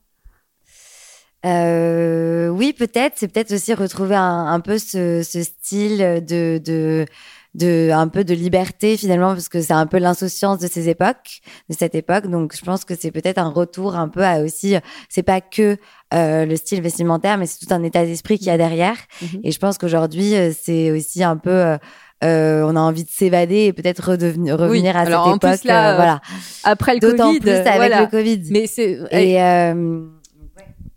Euh, 1.46 2.48
oui, 2.48 2.72
peut-être. 2.72 3.14
C'est 3.16 3.28
peut-être 3.28 3.52
aussi 3.52 3.74
retrouver 3.74 4.16
un, 4.16 4.46
un 4.46 4.60
peu 4.60 4.78
ce, 4.78 5.22
ce 5.22 5.42
style 5.42 5.98
de, 6.26 6.58
de, 6.64 7.06
de, 7.54 7.90
un 7.92 8.08
peu 8.08 8.24
de 8.24 8.34
liberté 8.34 8.96
finalement, 8.96 9.28
parce 9.34 9.48
que 9.48 9.60
c'est 9.62 9.72
un 9.72 9.86
peu 9.86 9.98
l'insouciance 9.98 10.58
de 10.58 10.66
ces 10.66 10.88
époques, 10.88 11.40
de 11.70 11.76
cette 11.78 11.94
époque. 11.94 12.26
Donc, 12.26 12.54
je 12.56 12.64
pense 12.64 12.84
que 12.84 12.94
c'est 12.98 13.10
peut-être 13.12 13.38
un 13.38 13.50
retour 13.50 13.94
un 13.96 14.08
peu 14.08 14.24
à 14.24 14.40
aussi. 14.40 14.74
C'est 15.08 15.22
pas 15.22 15.40
que 15.40 15.76
euh, 16.14 16.44
le 16.44 16.56
style 16.56 16.82
vestimentaire, 16.82 17.38
mais 17.38 17.46
c'est 17.46 17.64
tout 17.64 17.72
un 17.72 17.82
état 17.84 18.04
d'esprit 18.04 18.38
qu'il 18.38 18.48
y 18.48 18.50
a 18.50 18.58
derrière. 18.58 18.96
Mhm. 19.22 19.40
Et 19.44 19.52
je 19.52 19.58
pense 19.58 19.78
qu'aujourd'hui, 19.78 20.34
euh, 20.34 20.52
c'est 20.60 20.90
aussi 20.90 21.22
un 21.22 21.36
peu. 21.36 21.50
euh, 21.50 21.78
euh, 22.24 22.62
on 22.64 22.74
a 22.74 22.80
envie 22.80 23.04
de 23.04 23.08
s'évader 23.10 23.66
et 23.66 23.72
peut-être 23.72 24.02
revenir 24.08 24.96
à 24.96 25.02
alors, 25.02 25.26
cette 25.26 25.34
en 25.34 25.38
plus, 25.38 25.48
époque. 25.50 25.64
là, 25.66 25.90
euh, 25.90 25.92
euh, 25.92 25.96
voilà. 25.96 26.20
Après 26.64 26.94
le 26.94 26.98
D'autant 26.98 27.28
Covid, 27.28 27.38
plus 27.38 27.50
avec 27.52 27.76
voilà. 27.76 28.00
le 28.00 28.06
Covid. 28.08 28.42
Mais 28.50 28.66
c'est 28.66 28.98
Et 29.12 29.40
euh, 29.40 30.00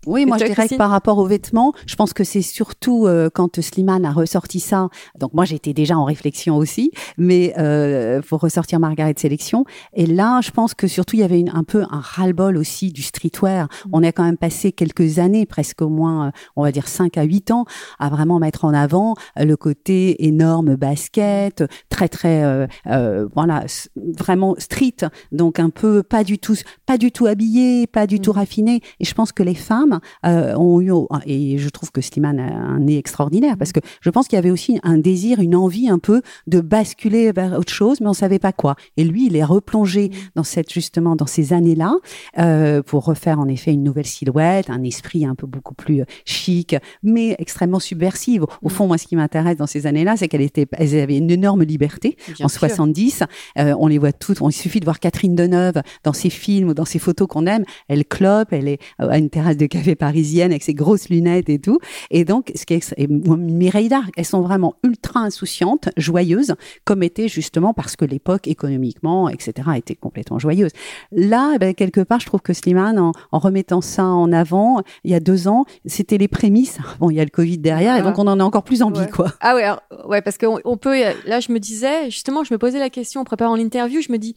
Oui, 0.06 0.26
moi 0.26 0.36
je 0.38 0.46
dirais 0.46 0.68
que 0.68 0.76
par 0.76 0.90
rapport 0.90 1.18
aux 1.18 1.26
vêtements, 1.26 1.72
je 1.86 1.94
pense 1.94 2.12
que 2.12 2.24
c'est 2.24 2.42
surtout 2.42 3.06
euh, 3.06 3.30
quand 3.32 3.60
Slimane 3.60 4.04
a 4.04 4.12
ressorti 4.12 4.58
ça. 4.58 4.88
Donc 5.18 5.32
moi 5.32 5.44
j'étais 5.44 5.72
déjà 5.72 5.96
en 5.96 6.04
réflexion 6.04 6.56
aussi, 6.56 6.90
mais 7.18 7.54
euh, 7.58 8.20
pour 8.22 8.40
ressortir 8.40 8.80
Margaret 8.80 9.14
Sélection. 9.16 9.64
Et 9.94 10.06
là, 10.06 10.40
je 10.42 10.50
pense 10.50 10.74
que 10.74 10.86
surtout 10.88 11.16
il 11.16 11.20
y 11.20 11.24
avait 11.24 11.38
une, 11.38 11.50
un 11.50 11.64
peu 11.64 11.84
un 11.90 12.00
ras-le-bol 12.00 12.56
aussi 12.56 12.90
du 12.90 13.02
streetwear. 13.02 13.68
On 13.92 14.02
a 14.02 14.10
quand 14.10 14.24
même 14.24 14.36
passé 14.36 14.72
quelques 14.72 15.18
années, 15.18 15.46
presque 15.46 15.82
au 15.82 15.88
moins, 15.88 16.28
euh, 16.28 16.30
on 16.56 16.62
va 16.62 16.72
dire 16.72 16.88
5 16.88 17.16
à 17.16 17.22
8 17.22 17.52
ans, 17.52 17.64
à 17.98 18.08
vraiment 18.08 18.38
mettre 18.38 18.64
en 18.64 18.74
avant 18.74 19.14
euh, 19.38 19.44
le 19.44 19.56
côté 19.56 20.26
énorme 20.26 20.76
basket, 20.76 21.64
très 21.88 22.08
très 22.08 22.42
euh, 22.44 22.66
euh, 22.86 23.28
voilà, 23.34 23.64
vraiment 23.96 24.54
street. 24.58 24.96
Donc 25.30 25.58
un 25.58 25.70
peu 25.70 26.02
pas 26.02 26.24
du 26.24 26.38
tout 26.38 26.56
pas 26.86 26.98
du 26.98 27.12
tout 27.12 27.26
habillé, 27.26 27.86
pas 27.86 28.06
du 28.06 28.20
tout 28.20 28.32
raffiné. 28.32 28.80
Et 29.00 29.04
je 29.04 29.14
pense 29.14 29.32
que 29.32 29.42
les 29.42 29.54
femmes 29.54 29.91
euh, 30.26 30.54
ont 30.54 30.80
eu 30.80 30.92
et 31.26 31.58
je 31.58 31.68
trouve 31.68 31.90
que 31.90 32.00
Slimane 32.00 32.38
a 32.38 32.52
un 32.52 32.80
nez 32.80 32.98
extraordinaire 32.98 33.56
parce 33.56 33.72
que 33.72 33.80
je 34.00 34.10
pense 34.10 34.28
qu'il 34.28 34.36
y 34.36 34.38
avait 34.38 34.50
aussi 34.50 34.78
un 34.82 34.98
désir, 34.98 35.40
une 35.40 35.56
envie 35.56 35.88
un 35.88 35.98
peu 35.98 36.22
de 36.46 36.60
basculer 36.60 37.32
vers 37.32 37.58
autre 37.58 37.72
chose, 37.72 38.00
mais 38.00 38.08
on 38.08 38.12
savait 38.12 38.38
pas 38.38 38.52
quoi. 38.52 38.76
Et 38.96 39.04
lui, 39.04 39.26
il 39.26 39.36
est 39.36 39.44
replongé 39.44 40.10
dans 40.34 40.44
cette 40.44 40.72
justement 40.72 41.16
dans 41.16 41.26
ces 41.26 41.52
années-là 41.52 41.94
euh, 42.38 42.82
pour 42.82 43.04
refaire 43.04 43.38
en 43.38 43.48
effet 43.48 43.72
une 43.72 43.82
nouvelle 43.82 44.06
silhouette, 44.06 44.70
un 44.70 44.82
esprit 44.82 45.24
un 45.24 45.34
peu 45.34 45.46
beaucoup 45.46 45.74
plus 45.74 46.02
euh, 46.02 46.04
chic, 46.24 46.76
mais 47.02 47.34
extrêmement 47.38 47.80
subversive. 47.80 48.44
Au 48.62 48.68
fond, 48.68 48.86
moi, 48.86 48.98
ce 48.98 49.06
qui 49.06 49.16
m'intéresse 49.16 49.56
dans 49.56 49.66
ces 49.66 49.86
années-là, 49.86 50.16
c'est 50.16 50.28
qu'elle 50.28 50.42
était, 50.42 50.66
elles 50.72 50.98
avaient 51.00 51.18
une 51.18 51.30
énorme 51.30 51.62
liberté 51.62 52.16
Bien 52.26 52.46
en 52.46 52.48
sûr. 52.48 52.60
70. 52.60 53.24
Euh, 53.58 53.74
on 53.78 53.86
les 53.86 53.98
voit 53.98 54.12
toutes. 54.12 54.40
On, 54.42 54.48
il 54.48 54.52
suffit 54.52 54.80
de 54.80 54.84
voir 54.84 55.00
Catherine 55.00 55.34
Deneuve 55.34 55.82
dans 56.04 56.12
ses 56.12 56.30
films 56.30 56.68
ou 56.68 56.74
dans 56.74 56.84
ses 56.84 56.98
photos 56.98 57.26
qu'on 57.28 57.46
aime. 57.46 57.64
Elle 57.88 58.04
clope, 58.04 58.52
elle 58.52 58.68
est 58.68 58.78
à 58.98 59.18
une 59.18 59.30
terrasse 59.30 59.56
de 59.56 59.66
café 59.66 59.81
parisienne 59.94 60.50
avec 60.50 60.62
ses 60.62 60.74
grosses 60.74 61.08
lunettes 61.08 61.48
et 61.48 61.58
tout. 61.58 61.78
Et 62.10 62.24
donc, 62.24 62.52
ce 62.54 62.64
qui 62.66 62.74
est, 62.74 62.94
et 62.96 63.06
Mireille 63.06 63.88
Darc, 63.88 64.10
elles 64.16 64.24
sont 64.24 64.40
vraiment 64.40 64.74
ultra 64.84 65.20
insouciantes, 65.20 65.88
joyeuses, 65.96 66.54
comme 66.84 67.02
était 67.02 67.28
justement 67.28 67.74
parce 67.74 67.96
que 67.96 68.04
l'époque 68.04 68.48
économiquement, 68.48 69.28
etc., 69.28 69.68
était 69.76 69.94
complètement 69.94 70.38
joyeuse. 70.38 70.70
Là, 71.12 71.52
eh 71.54 71.58
ben, 71.58 71.74
quelque 71.74 72.00
part, 72.00 72.20
je 72.20 72.26
trouve 72.26 72.40
que 72.40 72.52
Slimane, 72.52 72.98
en, 72.98 73.12
en 73.32 73.38
remettant 73.38 73.80
ça 73.80 74.04
en 74.04 74.32
avant, 74.32 74.82
il 75.04 75.10
y 75.10 75.14
a 75.14 75.20
deux 75.20 75.48
ans, 75.48 75.64
c'était 75.86 76.18
les 76.18 76.28
prémices. 76.28 76.78
Bon, 77.00 77.10
il 77.10 77.16
y 77.16 77.20
a 77.20 77.24
le 77.24 77.30
Covid 77.30 77.58
derrière, 77.58 77.96
et 77.96 78.02
donc 78.02 78.18
on 78.18 78.26
en 78.26 78.38
a 78.38 78.44
encore 78.44 78.62
plus 78.64 78.82
envie, 78.82 79.00
Ouais. 79.00 79.10
quoi. 79.10 79.32
Ah 79.40 79.54
ouais, 79.56 79.62
alors, 79.64 79.82
ouais, 80.06 80.22
parce 80.22 80.38
qu'on 80.38 80.58
on 80.64 80.76
peut. 80.76 80.94
Là, 81.26 81.40
je 81.40 81.50
me 81.50 81.58
disais, 81.58 82.10
justement, 82.10 82.44
je 82.44 82.52
me 82.54 82.58
posais 82.58 82.78
la 82.78 82.90
question 82.90 83.20
en 83.22 83.24
préparant 83.24 83.56
l'interview. 83.56 84.00
Je 84.00 84.12
me 84.12 84.18
dis, 84.18 84.34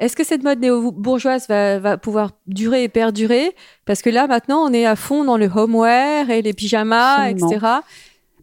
est-ce 0.00 0.16
que 0.16 0.24
cette 0.24 0.42
mode 0.42 0.58
néo-bourgeoise 0.60 1.46
va, 1.48 1.78
va 1.78 1.96
pouvoir 1.98 2.32
durer 2.46 2.82
et 2.84 2.88
perdurer? 2.88 3.52
Parce 3.84 4.02
que 4.02 4.10
là, 4.10 4.26
maintenant, 4.26 4.64
on 4.68 4.72
est 4.72 4.86
à 4.86 4.96
fond 4.96 5.22
dans 5.24 5.36
le 5.36 5.46
homeware 5.54 6.30
et 6.30 6.42
les 6.42 6.52
pyjamas, 6.54 7.16
Absolument. 7.28 7.50
etc. 7.50 7.66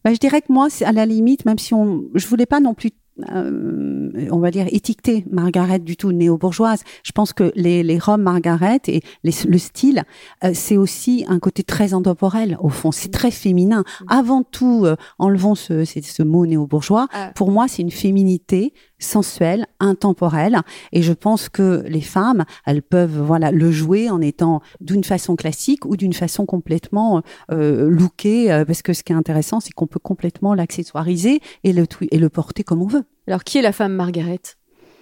Bah, 0.05 0.13
je 0.13 0.19
dirais 0.19 0.41
que 0.41 0.53
moi, 0.53 0.69
c'est 0.69 0.85
à 0.85 0.91
la 0.93 1.05
limite, 1.05 1.43
même 1.45 1.57
si 1.59 1.73
on, 1.73 2.03
je 2.13 2.25
voulais 2.27 2.45
pas 2.45 2.59
non 2.61 2.73
plus, 2.73 2.91
euh, 3.33 4.11
on 4.31 4.37
va 4.39 4.51
dire 4.51 4.67
étiqueter 4.71 5.25
Margaret 5.31 5.79
du 5.79 5.97
tout 5.97 6.11
néo-bourgeoise. 6.11 6.83
Je 7.03 7.11
pense 7.11 7.33
que 7.33 7.51
les, 7.55 7.81
les 7.83 7.97
robes 7.97 8.21
Margaret 8.21 8.79
et 8.87 9.01
les- 9.23 9.33
le 9.47 9.57
style, 9.57 10.03
euh, 10.43 10.51
c'est 10.53 10.77
aussi 10.77 11.25
un 11.27 11.39
côté 11.39 11.63
très 11.63 11.93
intemporel 11.93 12.57
au 12.61 12.69
fond. 12.69 12.91
C'est 12.91 13.09
très 13.11 13.31
féminin. 13.31 13.83
Avant 14.07 14.43
tout, 14.43 14.83
euh, 14.85 14.95
enlevons 15.17 15.55
ce 15.55 16.23
mot 16.23 16.45
néo-bourgeois. 16.45 17.07
Ah. 17.11 17.31
Pour 17.35 17.51
moi, 17.51 17.67
c'est 17.67 17.81
une 17.81 17.91
féminité 17.91 18.73
sensuel, 18.99 19.65
intemporel. 19.79 20.61
Et 20.91 21.01
je 21.01 21.13
pense 21.13 21.49
que 21.49 21.83
les 21.87 22.01
femmes, 22.01 22.45
elles 22.65 22.81
peuvent 22.81 23.21
voilà 23.21 23.51
le 23.51 23.71
jouer 23.71 24.09
en 24.09 24.21
étant 24.21 24.61
d'une 24.81 25.03
façon 25.03 25.35
classique 25.35 25.85
ou 25.85 25.97
d'une 25.97 26.13
façon 26.13 26.45
complètement 26.45 27.21
euh, 27.51 27.89
lookée, 27.89 28.51
euh, 28.51 28.65
parce 28.65 28.81
que 28.81 28.93
ce 28.93 29.03
qui 29.03 29.13
est 29.13 29.15
intéressant, 29.15 29.59
c'est 29.59 29.71
qu'on 29.71 29.87
peut 29.87 29.99
complètement 29.99 30.53
l'accessoiriser 30.53 31.41
et 31.63 31.73
le, 31.73 31.85
et 32.11 32.17
le 32.17 32.29
porter 32.29 32.63
comme 32.63 32.81
on 32.81 32.87
veut. 32.87 33.03
Alors, 33.27 33.43
qui 33.43 33.57
est 33.57 33.61
la 33.61 33.71
femme 33.71 33.93
Margaret? 33.93 34.41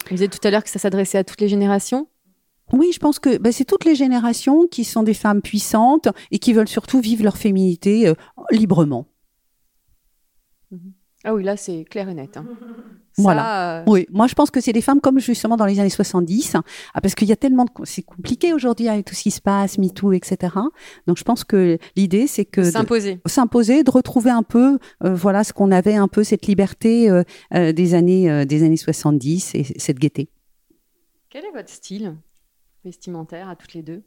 Vous 0.09 0.15
disiez 0.15 0.27
tout 0.27 0.45
à 0.45 0.51
l'heure 0.51 0.63
que 0.63 0.69
ça 0.69 0.79
s'adressait 0.79 1.17
à 1.17 1.23
toutes 1.23 1.41
les 1.41 1.47
générations 1.47 2.07
oui, 2.73 2.91
je 2.91 2.99
pense 2.99 3.19
que 3.19 3.37
bah, 3.37 3.51
c'est 3.51 3.63
toutes 3.63 3.85
les 3.85 3.93
générations 3.93 4.65
qui 4.65 4.85
sont 4.85 5.03
des 5.03 5.13
femmes 5.13 5.43
puissantes 5.43 6.07
et 6.31 6.39
qui 6.39 6.51
veulent 6.51 6.67
surtout 6.67 6.99
vivre 6.99 7.23
leur 7.23 7.37
féminité 7.37 8.07
euh, 8.07 8.15
librement. 8.49 9.05
Ah 11.23 11.35
oui, 11.35 11.43
là, 11.43 11.57
c'est 11.57 11.85
clair 11.85 12.09
et 12.09 12.15
net. 12.15 12.37
Hein. 12.37 12.45
Voilà. 13.17 13.79
euh, 13.79 13.83
Oui, 13.87 14.07
moi 14.11 14.27
je 14.27 14.33
pense 14.33 14.51
que 14.51 14.59
c'est 14.61 14.73
des 14.73 14.81
femmes 14.81 14.99
comme 15.01 15.19
justement 15.19 15.55
dans 15.57 15.65
les 15.65 15.79
années 15.79 15.89
70, 15.89 16.55
ah, 16.93 17.01
parce 17.01 17.15
qu'il 17.15 17.27
y 17.27 17.31
a 17.31 17.35
tellement 17.35 17.65
de... 17.65 17.69
C'est 17.83 18.01
compliqué 18.01 18.53
aujourd'hui 18.53 18.87
avec 18.89 19.05
tout 19.05 19.15
ce 19.15 19.23
qui 19.23 19.31
se 19.31 19.41
passe, 19.41 19.77
MeToo, 19.77 20.11
etc. 20.13 20.53
Donc 21.07 21.17
je 21.17 21.23
pense 21.23 21.43
que 21.43 21.77
l'idée, 21.95 22.27
c'est 22.27 22.45
que... 22.45 22.61
de- 22.61 22.71
S'imposer. 22.71 23.19
S'imposer, 23.25 23.83
de 23.83 23.91
retrouver 23.91 24.31
un 24.31 24.43
peu, 24.43 24.77
euh, 25.03 25.13
voilà, 25.15 25.43
ce 25.43 25.53
qu'on 25.53 25.71
avait 25.71 25.95
un 25.95 26.07
peu, 26.07 26.23
cette 26.23 26.45
liberté 26.47 27.09
euh, 27.09 27.23
des, 27.73 27.93
années, 27.93 28.45
des 28.45 28.63
années 28.63 28.77
70 28.77 29.55
et 29.55 29.63
cette 29.77 29.99
gaieté. 29.99 30.29
Quel 31.29 31.45
est 31.45 31.51
votre 31.51 31.69
style 31.69 32.15
vestimentaire 32.83 33.49
à 33.49 33.55
toutes 33.55 33.73
les 33.73 33.81
deux? 33.83 34.03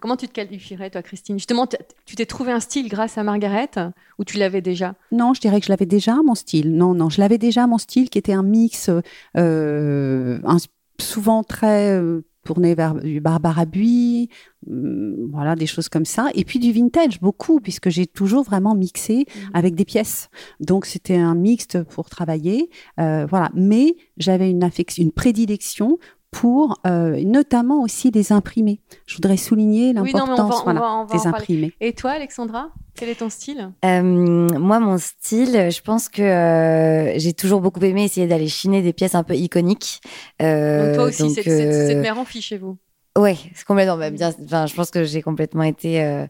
Comment 0.00 0.16
tu 0.16 0.28
te 0.28 0.32
qualifierais, 0.32 0.90
toi, 0.90 1.02
Christine? 1.02 1.38
Justement, 1.38 1.66
tu 2.06 2.16
t'es 2.16 2.26
trouvé 2.26 2.52
un 2.52 2.60
style 2.60 2.88
grâce 2.88 3.18
à 3.18 3.22
Margaret 3.22 3.70
ou 4.18 4.24
tu 4.24 4.38
l'avais 4.38 4.60
déjà? 4.60 4.94
Non, 5.12 5.34
je 5.34 5.40
dirais 5.40 5.60
que 5.60 5.66
je 5.66 5.72
l'avais 5.72 5.86
déjà, 5.86 6.16
mon 6.24 6.34
style. 6.34 6.74
Non, 6.74 6.94
non, 6.94 7.08
je 7.10 7.20
l'avais 7.20 7.38
déjà, 7.38 7.66
mon 7.66 7.78
style, 7.78 8.10
qui 8.10 8.18
était 8.18 8.32
un 8.32 8.42
mix, 8.42 8.90
euh, 9.36 10.38
un- 10.44 10.56
souvent 11.00 11.42
très 11.42 11.92
euh, 11.92 12.22
tourné 12.44 12.74
vers 12.74 12.94
du 12.94 13.20
Barbara 13.20 13.64
Buis, 13.66 14.28
hum, 14.66 15.28
voilà, 15.30 15.56
des 15.56 15.66
choses 15.66 15.88
comme 15.88 16.04
ça. 16.04 16.28
Et 16.34 16.44
puis 16.44 16.58
du 16.58 16.72
vintage, 16.72 17.20
beaucoup, 17.20 17.60
puisque 17.60 17.90
j'ai 17.90 18.06
toujours 18.06 18.44
vraiment 18.44 18.74
mixé 18.74 19.26
avec 19.52 19.74
des 19.74 19.84
pièces. 19.84 20.28
Donc 20.60 20.86
c'était 20.86 21.16
un 21.16 21.34
mixte 21.34 21.82
pour 21.84 22.08
travailler, 22.08 22.70
euh, 22.98 23.26
voilà. 23.26 23.50
Mais 23.54 23.96
j'avais 24.16 24.50
une 24.50 24.64
affection, 24.64 25.02
une 25.02 25.12
prédilection 25.12 25.98
pour 26.30 26.80
euh, 26.86 27.22
notamment 27.24 27.82
aussi 27.82 28.10
les 28.10 28.32
imprimés. 28.32 28.80
Je 29.06 29.16
voudrais 29.16 29.36
souligner 29.36 29.92
Oui, 29.98 30.12
l'importance 30.12 30.60
on 30.60 30.64
voilà, 30.64 30.80
va- 30.80 30.92
on 30.96 31.04
va 31.04 31.16
des 31.16 31.26
imprimés. 31.26 31.72
Et 31.80 31.92
toi, 31.92 32.12
Alexandra 32.12 32.70
Quel 32.94 33.08
est 33.08 33.16
ton 33.16 33.30
style? 33.30 33.72
Euh, 33.84 34.02
moi, 34.02 34.78
mon 34.78 34.98
style, 34.98 35.70
je 35.70 35.80
pense 35.80 36.08
que 36.08 36.22
euh, 36.22 37.18
j'ai 37.18 37.32
toujours 37.32 37.60
beaucoup 37.60 37.80
aimé 37.80 38.04
essayer 38.04 38.26
d'aller 38.26 38.48
chiner 38.48 38.82
des 38.82 38.92
pièces 38.92 39.14
un 39.14 39.22
peu 39.24 39.34
iconiques. 39.34 40.00
Euh, 40.42 40.86
Donc 40.86 40.94
toi 40.94 41.04
aussi, 41.04 41.30
c'est 41.34 41.94
de 41.94 42.00
mère 42.00 42.18
en 42.18 42.24
fille 42.24 42.42
chez 42.42 42.58
vous? 42.58 42.78
Ouais, 43.18 43.36
c'est 43.54 43.64
complètement. 43.66 43.96
bah, 43.98 44.10
bien, 44.10 44.32
enfin, 44.44 44.66
je 44.66 44.74
pense 44.74 44.90
que 44.92 45.02
j'ai 45.02 45.20
complètement 45.20 45.64
été, 45.64 46.00
euh, 46.04 46.26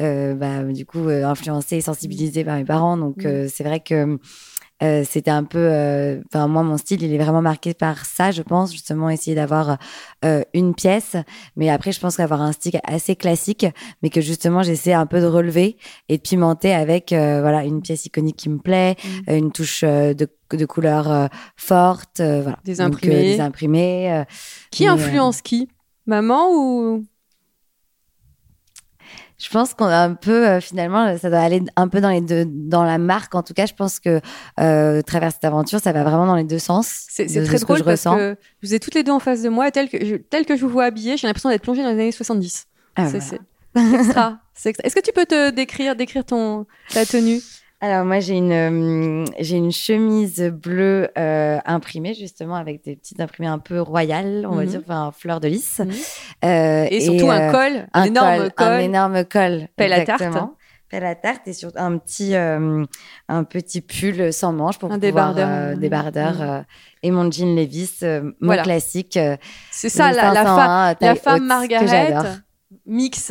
euh, 0.00 0.34
bah, 0.34 0.64
du 0.64 0.84
coup, 0.84 1.08
euh, 1.08 1.24
influencée 1.24 1.76
et 1.76 1.80
sensibilisée 1.80 2.44
par 2.44 2.56
mes 2.56 2.64
parents. 2.64 2.96
Donc, 2.96 3.24
Mm. 3.24 3.28
euh, 3.28 3.48
c'est 3.48 3.62
vrai 3.62 3.78
que 3.78 4.18
euh, 4.84 5.04
c'était 5.08 5.30
un 5.30 5.44
peu. 5.44 5.58
euh, 5.58 6.20
Enfin, 6.26 6.46
moi, 6.48 6.62
mon 6.62 6.76
style, 6.76 7.02
il 7.02 7.12
est 7.12 7.18
vraiment 7.18 7.42
marqué 7.42 7.74
par 7.74 8.04
ça, 8.04 8.30
je 8.30 8.42
pense, 8.42 8.70
justement, 8.72 9.08
essayer 9.10 9.34
d'avoir 9.34 9.78
euh, 10.24 10.42
une 10.52 10.74
pièce. 10.74 11.16
Mais 11.56 11.70
après, 11.70 11.92
je 11.92 12.00
pense 12.00 12.16
qu'avoir 12.18 12.42
un 12.42 12.52
style 12.52 12.78
assez 12.84 13.16
classique, 13.16 13.66
mais 14.02 14.10
que 14.10 14.20
justement, 14.20 14.62
j'essaie 14.62 14.92
un 14.92 15.06
peu 15.06 15.20
de 15.20 15.26
relever 15.26 15.76
et 16.08 16.16
de 16.18 16.22
pimenter 16.22 16.72
avec, 16.74 17.10
voilà, 17.10 17.64
une 17.64 17.82
pièce 17.82 18.06
iconique 18.06 18.36
qui 18.36 18.48
me 18.48 18.58
plaît, 18.58 18.96
Mm. 19.28 19.32
une 19.36 19.52
touche 19.52 19.82
de, 19.82 20.26
de 20.52 20.66
couleur 20.66 21.28
forte, 21.56 22.20
voilà. 22.20 22.58
Des 22.64 22.76
Donc, 22.76 22.86
imprimés. 22.94 23.22
des 23.36 23.40
imprimés. 23.40 24.24
Qui 24.70 24.86
influence 24.86 25.40
qui? 25.42 25.68
Maman 26.06 26.48
ou 26.52 27.04
Je 29.44 29.50
pense 29.50 29.74
qu'on 29.74 29.84
a 29.84 29.98
un 29.98 30.14
peu, 30.14 30.48
euh, 30.48 30.60
finalement, 30.60 31.18
ça 31.18 31.28
doit 31.28 31.40
aller 31.40 31.62
un 31.76 31.88
peu 31.88 32.00
dans 32.00 32.08
les 32.08 32.22
deux, 32.22 32.46
dans 32.46 32.82
la 32.82 32.96
marque. 32.96 33.34
En 33.34 33.42
tout 33.42 33.52
cas, 33.52 33.66
je 33.66 33.74
pense 33.74 34.00
que 34.00 34.20
euh, 34.58 35.00
à 35.00 35.02
travers 35.02 35.32
cette 35.32 35.44
aventure, 35.44 35.80
ça 35.80 35.92
va 35.92 36.02
vraiment 36.02 36.24
dans 36.26 36.36
les 36.36 36.44
deux 36.44 36.58
sens. 36.58 36.86
C'est 37.10 37.26
de- 37.26 37.40
de 37.40 37.44
très 37.46 37.58
ce 37.58 37.64
drôle 37.64 37.76
que 37.76 37.80
je 37.80 37.84
parce 37.84 38.00
ressens. 38.00 38.16
que 38.16 38.36
vous 38.62 38.72
êtes 38.74 38.80
toutes 38.82 38.94
les 38.94 39.02
deux 39.02 39.12
en 39.12 39.18
face 39.18 39.42
de 39.42 39.50
moi, 39.50 39.70
tel 39.70 39.90
que 39.90 40.02
je, 40.02 40.16
tel 40.16 40.46
que 40.46 40.56
je 40.56 40.62
vous 40.64 40.70
vois 40.70 40.84
habillée, 40.84 41.16
j'ai 41.18 41.26
l'impression 41.26 41.50
d'être 41.50 41.62
plongée 41.62 41.82
dans 41.82 41.88
les 41.90 41.94
années 42.00 42.12
70. 42.12 42.66
Ah, 42.96 43.08
C'est- 43.10 43.18
voilà. 43.74 43.90
c'est 43.90 43.96
extra. 44.00 44.38
c'est 44.54 44.68
extra. 44.70 44.86
Est-ce 44.86 44.94
que 44.94 45.00
tu 45.02 45.12
peux 45.12 45.26
te 45.26 45.50
décrire, 45.50 45.94
décrire 45.94 46.24
ton 46.24 46.64
ta 46.92 47.04
tenue? 47.04 47.40
Alors 47.84 48.06
moi, 48.06 48.18
j'ai 48.18 48.38
une, 48.38 48.52
euh, 48.52 49.24
j'ai 49.40 49.56
une 49.58 49.70
chemise 49.70 50.40
bleue 50.40 51.10
euh, 51.18 51.58
imprimée 51.66 52.14
justement 52.14 52.54
avec 52.54 52.82
des 52.82 52.96
petites 52.96 53.20
imprimées 53.20 53.48
un 53.48 53.58
peu 53.58 53.78
royales, 53.78 54.46
on 54.50 54.54
va 54.54 54.62
Mhm. 54.62 54.68
dire, 54.68 54.80
enfin 54.88 55.12
fleur 55.14 55.38
de 55.38 55.48
lys. 55.48 55.80
Mhm. 55.80 55.90
Euh, 56.46 56.86
Et 56.90 57.00
surtout 57.02 57.30
un 57.30 57.48
euh, 57.48 57.52
col, 57.52 57.86
un 57.92 58.00
un 58.00 58.04
énorme 58.04 58.36
col, 58.38 58.52
col. 58.54 58.66
un 58.68 58.78
énorme 58.78 59.24
col, 59.26 59.68
Pelle 59.76 59.92
à 59.92 60.06
tarte. 60.06 60.22
Pelle 60.88 61.04
à 61.04 61.14
tarte 61.14 61.46
et 61.46 61.52
surtout 61.52 61.76
un 61.78 61.98
petit, 61.98 62.34
euh, 62.34 62.84
un 63.28 63.44
petit 63.44 63.82
pull 63.82 64.32
sans 64.32 64.54
manches 64.54 64.78
pour 64.78 64.90
Un 64.90 64.98
pouvoir, 64.98 65.34
débardeur. 65.34 65.76
débardeur, 65.76 66.40
euh, 66.40 66.60
et 67.02 67.10
mon 67.10 67.30
jean 67.30 67.54
Levi's, 67.54 68.02
mon 68.02 68.32
Voilà. 68.40 68.62
classique. 68.62 69.18
C'est 69.70 69.90
ça, 69.90 70.10
la, 70.10 70.32
la, 70.32 70.42
1501, 70.42 70.44
fa- 70.56 70.86
la 70.88 70.94
taille 70.94 71.16
femme 71.18 71.44
Margaret 71.44 72.14
mix. 72.86 73.30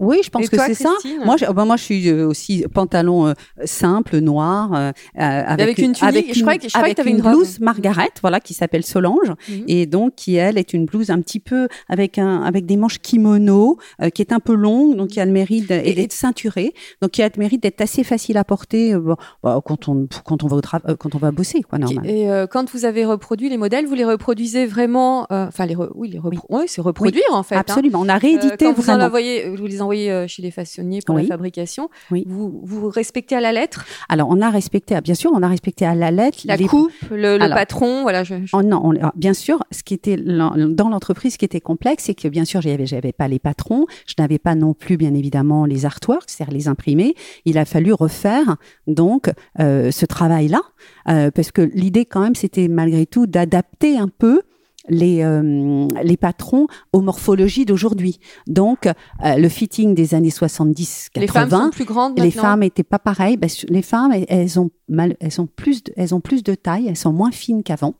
Oui, 0.00 0.20
je 0.24 0.30
pense 0.30 0.44
Et 0.44 0.48
que 0.48 0.56
c'est 0.58 0.74
ça. 0.74 0.92
Moi, 1.24 1.36
je, 1.36 1.44
bah, 1.46 1.64
moi, 1.64 1.76
je 1.76 1.82
suis 1.82 2.08
euh, 2.08 2.26
aussi 2.28 2.64
pantalon 2.72 3.26
euh, 3.28 3.32
simple, 3.64 4.18
noir, 4.18 4.72
euh, 4.72 4.76
euh, 4.78 4.92
avec, 5.16 5.60
avec 5.62 5.78
une 5.78 5.92
tunique. 5.92 6.34
Je 6.34 6.40
croyais 6.42 6.58
que- 6.58 6.68
je 6.68 6.72
croyais 6.74 6.94
que 6.94 7.00
avec 7.00 7.04
t'avais 7.04 7.10
une 7.10 7.20
robe. 7.22 7.32
blouse 7.34 7.60
Margaret, 7.60 8.10
voilà, 8.20 8.40
qui 8.40 8.54
s'appelle 8.54 8.84
Solange, 8.84 9.30
Mhm. 9.48 9.64
et 9.66 9.86
donc 9.86 10.14
qui 10.14 10.36
elle 10.36 10.56
est 10.58 10.72
une 10.72 10.84
blouse 10.86 11.10
un 11.10 11.20
petit 11.20 11.40
peu 11.40 11.68
avec 11.88 12.18
un 12.18 12.42
avec 12.42 12.64
des 12.66 12.76
manches 12.76 12.98
kimono, 13.00 13.78
euh, 14.02 14.10
qui 14.10 14.22
est 14.22 14.32
un 14.32 14.40
peu 14.40 14.54
longue, 14.54 14.96
donc 14.96 15.08
qui 15.08 15.20
a 15.20 15.24
le 15.26 15.32
mérite 15.32 15.70
et, 15.70 15.94
d'être 15.94 16.12
ceinturée, 16.12 16.72
donc 17.02 17.10
qui 17.12 17.22
a 17.22 17.26
le 17.26 17.32
mérite 17.38 17.62
d'être 17.62 17.80
assez 17.80 18.04
facile 18.04 18.36
à 18.36 18.44
porter 18.44 18.94
bon, 18.96 19.16
bah, 19.42 19.60
quand 19.64 19.88
on 19.88 20.06
quand 20.24 20.44
on 20.44 20.46
va 20.46 20.56
au 20.56 20.60
quand 20.96 21.14
on 21.14 21.18
va 21.18 21.30
bosser, 21.32 21.62
quoi, 21.62 21.78
normal. 21.78 22.08
Et 22.08 22.30
euh, 22.30 22.46
quand 22.46 22.70
vous 22.72 22.84
avez 22.84 23.04
reproduit 23.04 23.48
les 23.48 23.56
modèles, 23.56 23.86
vous 23.86 23.94
les 23.94 24.04
reproduisez 24.04 24.66
vraiment. 24.66 25.26
euh, 25.32 25.46
Enfin, 25.48 25.66
les 25.66 25.74
re- 25.74 25.90
oui, 25.94 26.08
les 26.10 26.18
repro- 26.18 26.46
ouais, 26.50 26.64
c'est 26.66 26.80
reproduire 26.80 27.22
en 27.32 27.42
fait. 27.42 27.56
hein. 27.56 27.60
Absolument, 27.66 28.00
on 28.02 28.08
a 28.08 28.16
réédité 28.18 28.66
quand 28.66 28.72
vous 28.72 28.82
en 28.82 28.94
vraiment. 28.94 29.04
envoyez, 29.06 29.48
vous 29.56 29.66
les 29.66 29.80
envoyez 29.80 29.87
euh, 29.92 30.26
chez 30.26 30.42
les 30.42 30.50
façonniers 30.50 31.00
pour 31.04 31.14
Oui. 31.16 31.22
la 31.22 31.28
fabrication. 31.28 31.88
Oui. 32.10 32.24
Vous, 32.26 32.60
vous 32.62 32.88
respectez 32.88 33.34
à 33.34 33.40
la 33.40 33.52
lettre? 33.52 33.84
Alors, 34.08 34.28
on 34.30 34.40
a 34.40 34.50
respecté, 34.50 34.94
ah, 34.94 35.00
bien 35.00 35.14
sûr, 35.14 35.30
on 35.34 35.42
a 35.42 35.48
respecté 35.48 35.84
à 35.86 35.94
la 35.94 36.10
lettre 36.10 36.38
la 36.44 36.56
les 36.56 36.66
coupe, 36.66 36.92
le, 37.10 37.38
patron. 37.54 38.02
Voilà. 38.02 38.24
Je, 38.24 38.34
je- 38.44 38.50
Oh 38.56 38.62
non, 38.62 38.80
on- 38.84 38.90
alors, 38.96 39.12
bien 39.16 39.34
sûr, 39.34 39.62
ce 39.70 39.82
qui 39.82 39.94
était 39.94 40.16
dans 40.16 40.88
l'entreprise, 40.88 41.34
ce 41.34 41.38
qui 41.38 41.44
était 41.44 41.60
complexe, 41.60 42.04
c'est 42.04 42.14
que 42.14 42.28
bien 42.28 42.44
sûr, 42.44 42.60
j'avais, 42.60 42.86
j'avais 42.86 43.12
pas 43.12 43.28
les 43.28 43.38
patrons, 43.38 43.86
je 44.06 44.14
n'avais 44.18 44.38
pas 44.38 44.54
non 44.54 44.74
plus, 44.74 44.96
bien 44.96 45.14
évidemment, 45.14 45.64
les 45.64 45.84
artworks, 45.86 46.28
c'est-à-dire 46.28 46.54
les 46.54 46.68
imprimés. 46.68 47.14
Il 47.44 47.58
a 47.58 47.64
fallu 47.64 47.92
refaire 47.92 48.56
donc 48.86 49.30
euh, 49.60 49.90
ce 49.90 50.06
travail-là, 50.06 50.60
euh, 51.08 51.30
parce 51.30 51.52
que 51.52 51.62
l'idée 51.62 52.04
quand 52.04 52.20
même, 52.20 52.34
c'était 52.34 52.68
malgré 52.68 53.06
tout 53.06 53.26
d'adapter 53.26 53.98
un 53.98 54.08
peu 54.08 54.42
les, 54.88 55.22
euh, 55.22 55.86
les 56.02 56.16
patrons 56.16 56.66
aux 56.92 57.00
morphologies 57.00 57.64
d'aujourd'hui. 57.64 58.18
Donc, 58.46 58.86
euh, 58.86 58.92
le 59.36 59.48
fitting 59.48 59.94
des 59.94 60.14
années 60.14 60.30
70-80, 60.30 61.10
les 61.20 61.26
femmes 61.26 61.50
sont 61.50 61.70
plus 61.70 61.84
grandes 61.84 62.18
les 62.18 62.30
femmes 62.30 62.62
étaient 62.62 62.82
pas 62.82 62.98
pareilles. 62.98 63.36
Ben, 63.36 63.50
les 63.68 63.82
femmes, 63.82 64.12
elles, 64.28 64.58
ont 64.58 64.70
mal, 64.88 65.16
elles 65.20 65.40
ont 65.40 65.46
plus, 65.46 65.82
de, 65.84 65.92
elles 65.96 66.14
ont 66.14 66.20
plus 66.20 66.42
de 66.42 66.54
taille, 66.54 66.86
elles 66.88 66.96
sont 66.96 67.12
moins 67.12 67.30
fines 67.30 67.62
qu'avant. 67.62 67.94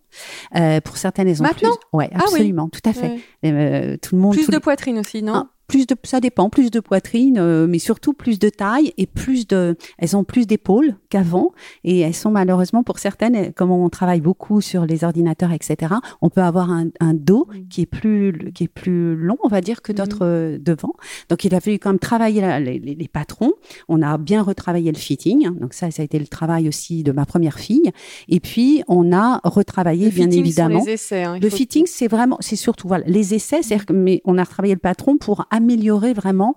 Euh, 0.56 0.80
pour 0.80 0.96
certaines, 0.96 1.28
elles 1.28 1.40
ont 1.42 1.44
Maintenant? 1.44 1.70
Plus. 1.76 1.98
Ouais, 1.98 2.10
Ah 2.14 2.18
oui. 2.18 2.24
absolument, 2.24 2.68
tout 2.68 2.80
à 2.84 2.92
fait. 2.92 3.18
Ouais. 3.42 3.98
Tout 3.98 4.14
le 4.16 4.20
monde. 4.20 4.34
Plus 4.34 4.46
de 4.48 4.52
les- 4.52 4.60
poitrine 4.60 4.98
aussi, 4.98 5.22
non? 5.22 5.32
Ah, 5.34 5.50
plus 5.68 5.86
de, 5.86 5.94
ça 6.02 6.18
dépend, 6.20 6.48
plus 6.48 6.70
de 6.70 6.80
poitrine, 6.80 7.36
euh, 7.38 7.66
mais 7.68 7.78
surtout 7.78 8.14
plus 8.14 8.38
de 8.38 8.48
taille 8.48 8.92
et 8.96 9.06
plus 9.06 9.46
de, 9.46 9.76
elles 9.98 10.16
ont 10.16 10.24
plus 10.24 10.46
d'épaules 10.46 10.96
qu'avant 11.10 11.52
et 11.84 12.00
elles 12.00 12.14
sont 12.14 12.30
malheureusement 12.30 12.82
pour 12.82 12.98
certaines, 12.98 13.36
euh, 13.36 13.50
comme 13.54 13.70
on 13.70 13.88
travaille 13.90 14.22
beaucoup 14.22 14.60
sur 14.62 14.86
les 14.86 15.04
ordinateurs, 15.04 15.52
etc. 15.52 15.94
On 16.22 16.30
peut 16.30 16.40
avoir 16.40 16.70
un, 16.70 16.86
un 17.00 17.12
dos 17.14 17.46
qui 17.68 17.82
est 17.82 17.86
plus, 17.86 18.50
qui 18.54 18.64
est 18.64 18.68
plus 18.68 19.14
long, 19.14 19.36
on 19.44 19.48
va 19.48 19.60
dire, 19.60 19.82
que 19.82 19.92
notre 19.92 20.24
euh, 20.24 20.58
devant. 20.58 20.94
Donc 21.28 21.44
il 21.44 21.54
a 21.54 21.60
fallu 21.60 21.78
quand 21.78 21.90
même 21.90 21.98
travailler 21.98 22.40
la- 22.40 22.60
les, 22.60 22.78
les- 22.78 23.08
patrons. 23.08 23.52
On 23.88 24.00
a 24.02 24.16
bien 24.18 24.42
retravaillé 24.42 24.90
le 24.90 24.98
fitting. 24.98 25.50
Donc 25.58 25.74
ça, 25.74 25.90
ça 25.90 26.02
a 26.02 26.04
été 26.04 26.18
le 26.18 26.26
travail 26.26 26.68
aussi 26.68 27.02
de 27.02 27.12
ma 27.12 27.26
première 27.26 27.58
fille. 27.58 27.90
Et 28.28 28.40
puis 28.40 28.82
on 28.88 29.12
a 29.12 29.40
retravaillé 29.44 30.06
Le 30.06 30.10
bien 30.12 30.30
évidemment. 30.30 30.82
Les 30.86 30.92
essais, 30.92 31.24
hein, 31.24 31.38
Le 31.38 31.48
fitting, 31.50 31.84
c'est 31.86 32.08
vraiment, 32.08 32.36
c'est 32.40 32.56
surtout 32.56 32.88
voilà, 32.88 33.04
les 33.06 33.34
essais, 33.34 33.62
c'est-à-dire 33.62 33.84
que 33.86 33.92
mais 33.92 34.22
on 34.24 34.38
a 34.38 34.44
retravaillé 34.44 34.72
le 34.74 34.80
patron 34.80 35.18
pour 35.18 35.46
améliorer 35.58 36.12
vraiment 36.12 36.56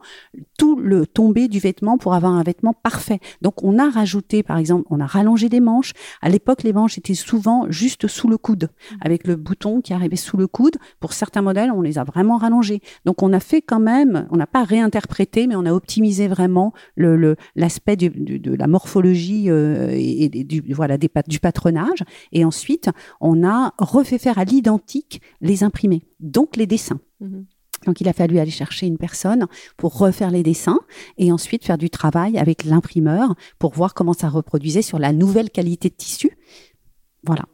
tout 0.58 0.78
le 0.78 1.06
tombé 1.06 1.48
du 1.48 1.60
vêtement 1.60 1.98
pour 1.98 2.14
avoir 2.14 2.34
un 2.34 2.44
vêtement 2.44 2.74
parfait. 2.74 3.20
Donc 3.42 3.64
on 3.64 3.80
a 3.80 3.90
rajouté, 3.90 4.44
par 4.44 4.58
exemple, 4.58 4.86
on 4.90 5.00
a 5.00 5.06
rallongé 5.06 5.50
les 5.50 5.60
manches. 5.60 5.94
À 6.22 6.30
l'époque, 6.30 6.64
les 6.64 6.72
manches 6.72 6.98
étaient 6.98 7.16
souvent 7.16 7.66
juste 7.70 8.08
sous 8.08 8.30
le 8.30 8.38
coude, 8.38 8.70
avec 9.02 9.28
le 9.28 9.36
bouton 9.36 9.82
qui 9.82 9.94
arrivait 9.94 10.16
sous 10.16 10.38
le 10.38 10.48
coude. 10.48 10.78
Pour 11.00 11.14
certains 11.14 11.42
modèles, 11.42 11.72
on 11.72 11.82
les 11.82 11.98
a 11.98 12.04
vraiment 12.04 12.38
rallongés. 12.38 12.82
Donc 13.06 13.24
on 13.24 13.34
a 13.34 13.40
fait 13.40 13.62
quand 13.62 13.80
même, 13.80 14.28
on 14.32 14.38
n'a 14.38 14.48
pas 14.48 14.64
réinterprété, 14.64 15.48
mais 15.48 15.56
on 15.56 15.66
a 15.66 15.74
optimisé 15.74 16.28
vraiment 16.28 16.74
le 16.96 17.36
l'aspect 17.56 17.96
de, 17.96 18.38
de 18.38 18.56
la 18.56 18.68
morphologie 18.68 19.50
euh, 19.50 19.90
et, 19.92 20.30
du 20.30 20.62
voilà 20.74 20.98
des, 20.98 21.10
du 21.28 21.40
patronage. 21.40 22.04
Et 22.32 22.46
ensuite, 22.46 22.90
on 23.20 23.44
a 23.44 23.74
refait 23.80 24.20
faire 24.20 24.38
à 24.38 24.46
l'identique 24.46 25.22
les 25.42 25.64
imprimés, 25.64 26.04
donc 26.20 26.56
les 26.56 26.68
dessins. 26.68 27.00
Mhm. 27.20 27.46
Donc 27.86 28.02
il 28.02 28.08
a 28.08 28.14
fallu 28.14 28.40
aller 28.40 28.52
chercher 28.52 28.88
une 28.88 28.98
personne 28.98 29.48
pour 29.78 29.98
refaire 29.98 30.32
les 30.32 30.44
dessins 30.44 30.80
et 31.18 31.32
ensuite 31.32 31.66
faire 31.66 31.78
du 31.78 31.90
travail 31.90 32.38
avec 32.38 32.64
l'imprimeur 32.64 33.36
pour 33.60 33.74
voir 33.74 33.94
comment 33.94 34.14
ça 34.14 34.30
reproduisait 34.30 34.82
sur 34.82 35.00
la 35.00 35.14
nouvelle 35.14 35.50
qualité 35.50 35.90
de 35.90 35.96
tissu. 35.96 36.38
Voilà 37.24 37.46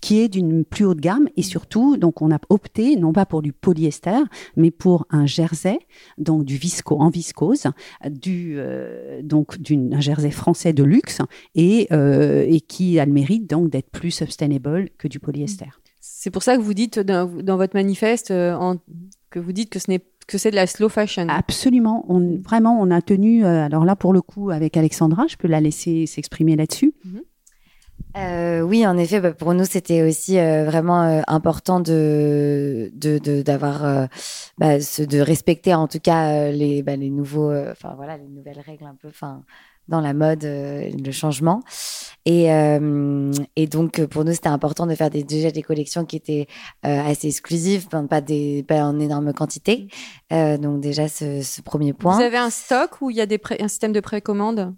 qui 0.00 0.20
est 0.20 0.28
d'une 0.28 0.64
plus 0.64 0.84
haute 0.84 1.00
gamme 1.00 1.28
et 1.36 1.42
surtout 1.42 1.96
donc 1.96 2.22
on 2.22 2.30
a 2.30 2.38
opté 2.48 2.96
non 2.96 3.12
pas 3.12 3.26
pour 3.26 3.42
du 3.42 3.52
polyester 3.52 4.22
mais 4.56 4.70
pour 4.70 5.06
un 5.10 5.26
jersey 5.26 5.78
donc 6.18 6.44
du 6.44 6.56
visco 6.56 6.98
en 7.00 7.10
viscose 7.10 7.66
du 8.08 8.54
euh, 8.58 9.22
donc 9.22 9.58
d'un 9.58 10.00
jersey 10.00 10.30
français 10.30 10.72
de 10.72 10.84
luxe 10.84 11.20
et 11.54 11.88
euh, 11.92 12.44
et 12.46 12.60
qui 12.60 12.98
a 12.98 13.06
le 13.06 13.12
mérite 13.12 13.48
donc 13.48 13.70
d'être 13.70 13.90
plus 13.90 14.10
sustainable 14.10 14.88
que 14.98 15.08
du 15.08 15.18
polyester. 15.18 15.66
C'est 16.10 16.30
pour 16.30 16.42
ça 16.42 16.56
que 16.56 16.62
vous 16.62 16.74
dites 16.74 16.98
dans, 16.98 17.56
votre 17.56 17.74
manifeste 17.74 18.30
euh, 18.30 18.54
en, 18.54 18.76
que 19.30 19.38
vous 19.38 19.52
dites 19.52 19.70
que 19.70 19.78
ce 19.78 19.90
n'est 19.90 20.04
que 20.26 20.36
c'est 20.36 20.50
de 20.50 20.56
la 20.56 20.66
slow 20.66 20.90
fashion. 20.90 21.26
Absolument. 21.28 22.04
On, 22.08 22.38
vraiment, 22.42 22.78
on 22.80 22.90
a 22.90 23.00
tenu, 23.00 23.46
alors 23.46 23.86
là, 23.86 23.96
pour 23.96 24.12
le 24.12 24.20
coup, 24.20 24.50
avec 24.50 24.76
Alexandra, 24.76 25.26
je 25.26 25.36
peux 25.36 25.48
la 25.48 25.58
laisser 25.58 26.04
s'exprimer 26.04 26.54
là-dessus. 26.54 26.92
Mhm. 27.04 27.22
Euh, 28.16 28.62
oui, 28.62 28.86
en 28.86 28.96
effet, 28.96 29.20
bah, 29.20 29.32
pour 29.32 29.54
nous, 29.54 29.64
c'était 29.64 30.02
aussi 30.02 30.38
euh, 30.38 30.64
vraiment 30.64 31.02
euh, 31.02 31.20
important 31.28 31.80
de 31.80 32.90
d'avoir 32.94 33.82
de, 33.82 34.08
bah, 34.58 34.78
de 34.78 35.20
respecter 35.20 35.74
en 35.74 35.88
tout 35.88 36.00
cas 36.00 36.50
les 36.50 36.82
bah, 36.82 36.96
les 36.96 37.10
nouveaux, 37.10 37.52
enfin 37.52 37.94
voilà, 37.96 38.16
les 38.16 38.28
nouvelles 38.28 38.60
règles 38.60 38.86
un 38.86 38.94
peu, 38.94 39.08
enfin 39.08 39.44
dans 39.88 40.00
la 40.00 40.14
mode, 40.14 40.44
le 40.44 41.10
changement. 41.12 41.62
Et, 42.28 42.52
euh, 42.52 43.32
et 43.56 43.66
donc, 43.66 44.04
pour 44.04 44.22
nous, 44.22 44.32
c'était 44.32 44.48
important 44.48 44.86
de 44.86 44.94
faire 44.94 45.08
des, 45.08 45.22
déjà 45.22 45.50
des 45.50 45.62
collections 45.62 46.04
qui 46.04 46.16
étaient 46.16 46.46
euh, 46.84 47.00
assez 47.06 47.26
exclusives, 47.28 47.88
pas, 47.88 48.20
des, 48.20 48.62
pas 48.68 48.84
en 48.84 49.00
énorme 49.00 49.32
quantité. 49.32 49.88
Euh, 50.30 50.58
donc, 50.58 50.80
déjà, 50.80 51.08
ce, 51.08 51.40
ce, 51.40 51.62
premier 51.62 51.94
point. 51.94 52.16
Vous 52.16 52.22
avez 52.22 52.36
un 52.36 52.50
stock 52.50 53.00
ou 53.00 53.08
il 53.08 53.16
y 53.16 53.22
a 53.22 53.26
des 53.26 53.40
un 53.60 53.68
système 53.68 53.92
de 53.92 54.00
précommande? 54.00 54.74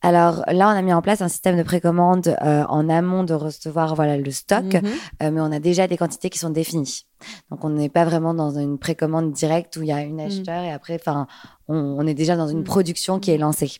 Alors 0.00 0.44
là, 0.48 0.68
on 0.68 0.72
a 0.72 0.80
mis 0.80 0.94
en 0.94 1.02
place 1.02 1.20
un 1.20 1.28
système 1.28 1.58
de 1.58 1.62
précommande 1.62 2.38
en 2.40 2.88
amont 2.88 3.22
de 3.22 3.34
recevoir 3.34 3.94
voilà, 3.94 4.16
le 4.16 4.30
stock, 4.30 4.64
mhm. 4.64 4.82
mais 5.20 5.40
on 5.40 5.52
a 5.52 5.60
déjà 5.60 5.86
des 5.86 5.98
quantités 5.98 6.30
qui 6.30 6.38
sont 6.38 6.48
définies. 6.48 7.04
Donc, 7.50 7.64
on 7.64 7.68
n'est 7.68 7.90
pas 7.90 8.06
vraiment 8.06 8.32
dans 8.32 8.58
une 8.58 8.78
précommande 8.78 9.30
directe 9.32 9.76
où 9.76 9.82
il 9.82 9.88
y 9.88 9.92
a 9.92 10.00
une 10.00 10.22
mhm. 10.22 10.26
acheteur 10.26 10.64
et 10.64 10.72
après, 10.72 10.98
on, 11.06 11.26
on, 11.68 12.06
est 12.06 12.14
déjà 12.14 12.34
dans 12.34 12.48
une 12.48 12.60
mhm. 12.60 12.64
production 12.64 13.20
qui 13.20 13.30
est 13.30 13.38
lancée. 13.38 13.72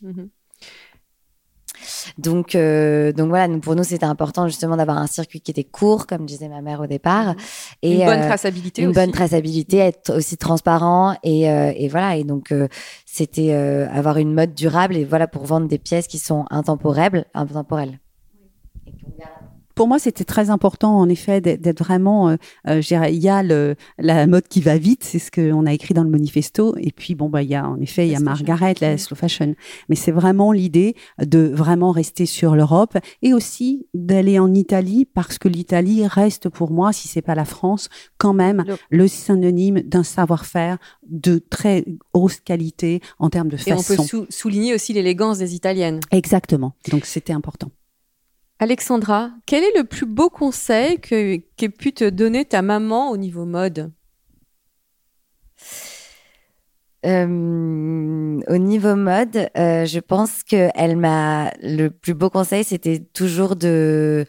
Donc, 2.17 2.55
euh, 2.55 3.11
donc 3.11 3.29
voilà, 3.29 3.47
pour 3.59 3.75
nous, 3.75 3.83
c'était 3.83 4.05
important 4.05 4.47
justement 4.47 4.77
d'avoir 4.77 4.97
un 4.97 5.07
circuit 5.07 5.41
qui 5.41 5.51
était 5.51 5.63
court, 5.63 6.07
comme 6.07 6.25
disait 6.25 6.49
ma 6.49 6.61
mère 6.61 6.81
au 6.81 6.87
départ. 6.87 7.35
Et, 7.81 7.99
une 7.99 8.05
bonne 8.05 8.21
euh, 8.21 8.27
traçabilité 8.27 8.81
Une 8.81 8.91
bonne 8.91 9.11
traçabilité, 9.11 9.77
être 9.77 10.15
aussi 10.15 10.37
transparent. 10.37 11.17
Et, 11.23 11.49
euh, 11.49 11.73
et 11.75 11.87
voilà, 11.87 12.15
et 12.15 12.23
donc 12.23 12.53
c'était 13.05 13.53
avoir 13.53 14.17
une 14.17 14.33
mode 14.33 14.53
durable 14.53 14.95
et 14.95 15.03
voilà, 15.03 15.27
pour 15.27 15.45
vendre 15.45 15.67
des 15.67 15.79
pièces 15.79 16.07
qui 16.07 16.19
sont 16.19 16.45
intemporelles. 16.49 17.25
intemporelles 17.33 17.99
pour 19.75 19.87
moi, 19.89 19.99
c'était 19.99 20.23
très 20.23 20.49
important, 20.49 20.97
en 20.97 21.09
effet, 21.09 21.41
d'être 21.41 21.79
vraiment. 21.79 22.29
Euh, 22.29 22.35
euh 22.67 22.81
il 22.81 23.21
y 23.21 23.29
a 23.29 23.43
le, 23.43 23.75
la 23.99 24.25
mode 24.25 24.47
qui 24.47 24.61
va 24.61 24.77
vite, 24.77 25.03
c'est 25.03 25.19
ce 25.19 25.29
qu'on 25.29 25.65
a 25.65 25.73
écrit 25.73 25.93
dans 25.93 26.03
le 26.03 26.09
manifesto. 26.09 26.75
Et 26.77 26.91
puis, 26.91 27.13
bon, 27.13 27.29
bah, 27.29 27.43
il 27.43 27.49
y 27.49 27.55
a 27.55 27.67
en 27.67 27.79
effet, 27.79 28.07
il 28.07 28.13
y 28.13 28.15
a 28.15 28.19
Margaret, 28.19 28.75
la 28.79 28.97
slow 28.97 29.15
fashion. 29.15 29.53
Mais 29.89 29.95
c'est 29.95 30.11
vraiment 30.11 30.51
l'idée 30.51 30.95
de 31.19 31.39
vraiment 31.39 31.91
rester 31.91 32.25
sur 32.25 32.55
l'Europe 32.55 32.97
et 33.21 33.33
aussi 33.33 33.87
d'aller 33.93 34.39
en 34.39 34.53
Italie 34.53 35.05
parce 35.05 35.37
que 35.37 35.49
l'Italie 35.49 36.07
reste 36.07 36.49
pour 36.49 36.71
moi, 36.71 36.93
si 36.93 37.07
c'est 37.07 37.21
pas 37.21 37.35
la 37.35 37.45
France, 37.45 37.89
quand 38.17 38.33
même 38.33 38.63
le, 38.89 39.07
synonyme 39.07 39.81
d'un 39.81 40.03
savoir-faire 40.03 40.77
de 41.07 41.37
très 41.37 41.85
haute 42.13 42.41
qualité 42.43 43.01
en 43.19 43.29
termes 43.29 43.49
de 43.49 43.57
façon. 43.57 43.93
Et 43.93 43.99
on 43.99 44.07
peut 44.07 44.27
souligner 44.29 44.73
aussi 44.73 44.93
l'élégance 44.93 45.37
des 45.37 45.53
Italiennes. 45.53 45.99
Exactement. 46.11 46.75
Donc, 46.89 47.05
c'était 47.05 47.33
important. 47.33 47.69
Alexandra, 48.59 49.31
quel 49.45 49.63
est 49.63 49.77
le 49.77 49.83
plus 49.83 50.05
beau 50.05 50.29
conseil 50.29 50.99
que 50.99 51.37
qu'ait 51.57 51.69
pu 51.69 51.93
te 51.93 52.09
donner 52.09 52.45
ta 52.45 52.61
maman 52.61 53.09
au 53.11 53.17
niveau 53.17 53.45
mode? 53.45 53.91
Euh, 57.05 58.41
au 58.47 58.57
niveau 58.57 58.95
mode, 58.95 59.49
euh, 59.57 59.85
je 59.85 59.99
pense 59.99 60.43
que 60.43 60.69
elle 60.73 60.97
m'a 60.97 61.51
le 61.61 61.89
plus 61.89 62.15
beau 62.15 62.29
conseil, 62.29 62.63
c'était 62.63 62.99
toujours 62.99 63.55
de 63.55 64.25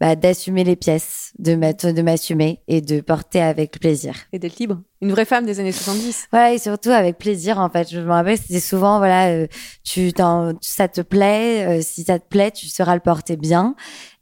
bah, 0.00 0.14
d'assumer 0.14 0.62
les 0.62 0.76
pièces, 0.76 1.32
de 1.38 1.54
m'assumer 2.02 2.60
et 2.68 2.80
de 2.80 3.00
porter 3.00 3.40
avec 3.40 3.80
plaisir. 3.80 4.14
Et 4.32 4.38
d'être 4.38 4.58
libre. 4.58 4.82
Une 5.00 5.10
vraie 5.10 5.24
femme 5.24 5.46
des 5.46 5.58
années 5.58 5.72
70. 5.72 6.28
Voilà, 6.30 6.52
et 6.52 6.58
surtout 6.58 6.90
avec 6.90 7.18
plaisir, 7.18 7.58
en 7.58 7.70
fait. 7.70 7.90
Je 7.90 8.00
me 8.00 8.10
rappelle, 8.10 8.36
c'était 8.38 8.60
souvent, 8.60 8.98
voilà, 8.98 9.28
euh, 9.28 9.46
tu, 9.84 10.12
ça 10.60 10.88
te 10.88 11.00
plaît, 11.00 11.66
euh, 11.66 11.82
si 11.82 12.04
ça 12.04 12.18
te 12.18 12.28
plaît, 12.28 12.50
tu 12.50 12.66
sauras 12.68 12.94
le 12.94 13.00
porter 13.00 13.36
bien. 13.36 13.74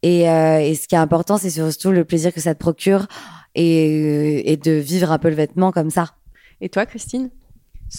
Et, 0.02 0.28
euh, 0.30 0.60
et 0.60 0.74
ce 0.74 0.86
qui 0.86 0.94
est 0.94 0.98
important, 0.98 1.38
c'est 1.38 1.50
surtout 1.50 1.90
le 1.90 2.04
plaisir 2.04 2.32
que 2.32 2.40
ça 2.40 2.54
te 2.54 2.60
procure 2.60 3.06
et, 3.54 4.52
et 4.52 4.56
de 4.56 4.72
vivre 4.72 5.10
un 5.10 5.18
peu 5.18 5.28
le 5.28 5.36
vêtement 5.36 5.72
comme 5.72 5.90
ça. 5.90 6.14
Et 6.60 6.68
toi, 6.68 6.86
Christine? 6.86 7.30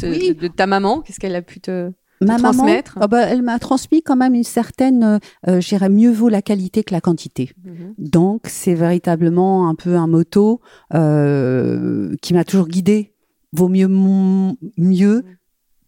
de 0.02 0.48
ta 0.48 0.68
maman, 0.68 1.02
qu'est-ce 1.02 1.20
qu'elle 1.20 1.36
a 1.36 1.42
pu 1.42 1.60
te 1.60 1.92
Ma 2.22 2.38
maman, 2.38 2.66
oh 3.02 3.08
bah, 3.08 3.24
elle 3.24 3.42
m'a 3.42 3.60
transmis 3.60 4.02
quand 4.02 4.16
même 4.16 4.34
une 4.34 4.44
certaine, 4.44 5.04
euh, 5.04 5.20
euh 5.48 5.60
j'irais 5.60 5.90
mieux 5.90 6.12
vaut 6.12 6.30
la 6.30 6.42
qualité 6.42 6.84
que 6.84 6.94
la 6.94 7.02
quantité. 7.02 7.52
Mhm. 7.64 7.94
Donc 7.98 8.44
c'est 8.46 8.74
véritablement 8.74 9.68
un 9.68 9.76
peu 9.76 9.96
un 9.96 10.08
motto 10.08 10.62
euh, 10.94 12.16
qui 12.22 12.34
m'a 12.34 12.44
toujours 12.44 12.68
guidée. 12.68 13.14
Vaut 13.52 13.70
mieux 13.70 13.88
mieux 13.88 15.24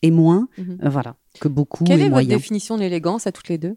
et 0.02 0.12
moins, 0.12 0.48
mhm. 0.58 0.78
euh, 0.84 0.90
voilà, 0.90 1.16
que 1.40 1.48
beaucoup. 1.48 1.84
Quelle 1.84 2.02
est 2.02 2.10
votre 2.10 2.28
définition 2.28 2.76
de 2.76 2.82
l'élégance 2.82 3.28
à 3.28 3.32
toutes 3.32 3.50
les 3.50 3.58
deux? 3.58 3.76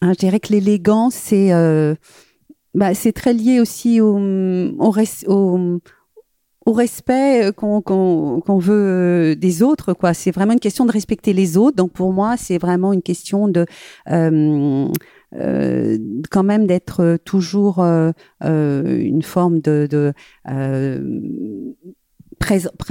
Ah, 0.00 0.12
Je 0.12 0.18
dirais 0.18 0.40
que 0.40 0.52
l'élégance 0.52 1.14
c'est 1.14 1.52
bah, 2.74 2.94
c'est 2.94 3.12
très 3.12 3.32
lié 3.32 3.60
aussi 3.60 4.00
au, 4.00 4.16
au, 4.16 4.94
au 5.26 5.80
au 6.68 6.72
respect 6.72 7.46
euh, 7.46 7.52
qu'on 7.52 8.58
veut 8.58 9.32
euh, 9.32 9.34
des 9.34 9.62
autres 9.62 9.94
quoi. 9.94 10.12
C'est 10.12 10.30
vraiment 10.30 10.52
une 10.52 10.60
question 10.60 10.84
de 10.84 10.92
respecter 10.92 11.32
les 11.32 11.56
autres. 11.56 11.76
Donc 11.76 11.92
pour 11.92 12.12
moi 12.12 12.36
c'est 12.36 12.58
vraiment 12.58 12.92
une 12.92 13.00
question 13.00 13.48
de 13.48 13.64
euh, 14.10 14.88
quand 16.30 16.42
même 16.42 16.66
d'être 16.66 17.18
toujours 17.24 17.80
une 17.80 19.22
forme 19.22 19.60
de, 19.60 19.86
de 19.90 20.12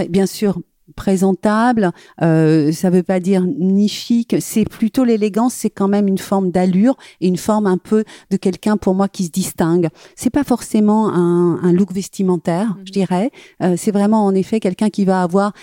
bien 0.10 0.26
sûr 0.26 0.60
présentable, 0.96 1.92
euh, 2.22 2.72
ça 2.72 2.90
veut 2.90 3.04
pas 3.04 3.20
dire 3.20 3.44
ni 3.46 3.88
chic, 3.88 4.36
c'est 4.40 4.66
plutôt 4.66 5.04
l'élégance, 5.04 5.54
c'est 5.54 5.70
quand 5.70 5.88
même 5.88 6.08
une 6.08 6.18
forme 6.18 6.52
d'allure 6.52 6.98
et 7.22 7.28
une 7.28 7.38
forme 7.38 7.68
un 7.68 7.78
peu 7.78 8.04
de 8.32 8.38
quelqu'un 8.38 8.78
pour 8.78 8.96
moi 8.96 9.08
qui 9.08 9.26
se 9.26 9.32
distingue. 9.32 9.90
C'est 10.16 10.30
pas 10.30 10.44
forcément 10.44 11.10
un, 11.10 11.62
un 11.64 11.74
look 11.74 11.92
vestimentaire, 11.92 12.76
je 12.86 12.92
mhm. 12.92 12.94
dirais. 12.94 13.32
Euh, 13.62 13.76
c'est 13.78 13.92
vraiment 13.92 14.26
en 14.26 14.34
effet 14.34 14.60
quelqu'un 14.60 14.90
qui 14.90 15.06
va 15.06 15.22
avoir 15.22 15.54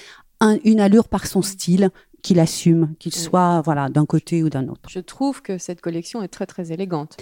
un, 0.40 0.58
une 0.64 0.80
allure 0.80 1.08
par 1.08 1.26
son 1.26 1.42
style, 1.42 1.90
qu'il 2.24 2.40
assume, 2.40 2.94
qu'il 2.98 3.14
soit 3.14 3.60
voilà 3.60 3.90
d'un 3.90 4.06
côté 4.06 4.42
ou 4.42 4.48
d'un 4.48 4.66
autre. 4.68 4.88
Je 4.88 4.98
trouve 4.98 5.42
que 5.42 5.58
cette 5.58 5.82
collection 5.82 6.22
est 6.22 6.28
très 6.28 6.46
très 6.46 6.72
élégante. 6.72 7.18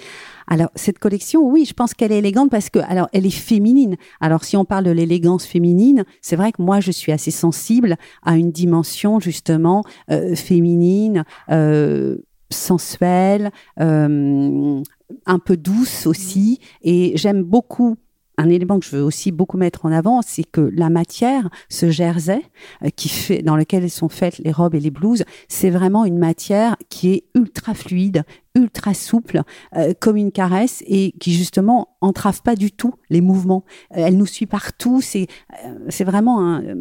Alors 0.46 0.70
cette 0.76 1.00
collection, 1.00 1.42
oui, 1.42 1.64
je 1.66 1.74
pense 1.74 1.92
qu'elle 1.92 2.12
est 2.12 2.20
élégante 2.20 2.50
parce 2.50 2.70
que 2.70 2.78
alors 2.78 3.08
elle 3.12 3.26
est 3.26 3.30
féminine. 3.30 3.96
Alors 4.20 4.44
si 4.44 4.56
on 4.56 4.64
parle 4.64 4.84
de 4.84 4.92
l'élégance 4.92 5.44
féminine, 5.44 6.04
c'est 6.22 6.36
vrai 6.36 6.52
que 6.52 6.62
moi 6.62 6.78
je 6.78 6.92
suis 6.92 7.10
assez 7.10 7.32
sensible 7.32 7.96
à 8.22 8.36
une 8.36 8.52
dimension 8.52 9.18
justement 9.18 9.82
euh, 10.10 10.36
féminine, 10.36 11.24
euh, 11.50 12.18
sensuelle, 12.50 13.50
euh, 13.80 14.82
un 15.26 15.38
peu 15.40 15.56
douce 15.56 16.06
aussi, 16.06 16.60
et 16.82 17.12
j'aime 17.16 17.42
beaucoup 17.42 17.96
un 18.42 18.48
élément 18.48 18.80
que 18.80 18.84
je 18.84 18.96
veux 18.96 19.02
aussi 19.02 19.30
beaucoup 19.30 19.56
mettre 19.56 19.86
en 19.86 19.92
avant, 19.92 20.20
c'est 20.20 20.42
que 20.42 20.60
la 20.74 20.90
matière, 20.90 21.48
ce 21.68 21.90
jersey 21.90 22.42
euh, 22.84 22.88
qui 22.94 23.08
fait, 23.08 23.42
dans 23.42 23.56
lequel 23.56 23.88
sont 23.88 24.08
faites 24.08 24.38
les 24.38 24.50
robes 24.52 24.74
et 24.74 24.80
les 24.80 24.90
blouses, 24.90 25.24
c'est 25.48 25.70
vraiment 25.70 26.04
une 26.04 26.18
matière 26.18 26.76
qui 26.88 27.12
est 27.12 27.24
ultra 27.34 27.74
fluide, 27.74 28.24
ultra 28.54 28.92
souple, 28.94 29.42
euh, 29.76 29.94
comme 29.98 30.16
une 30.16 30.30
caresse, 30.32 30.82
et 30.86 31.12
qui 31.20 31.32
justement 31.32 31.88
entrave 32.00 32.42
pas 32.42 32.54
du 32.56 32.70
tout 32.72 32.94
les 33.10 33.20
mouvements. 33.20 33.64
Euh, 33.96 34.04
elle 34.06 34.16
nous 34.16 34.26
suit 34.26 34.46
partout. 34.46 35.00
C'est 35.00 35.26
euh, 35.64 35.74
c'est 35.88 36.04
vraiment 36.04 36.40
un 36.40 36.62
euh, 36.62 36.74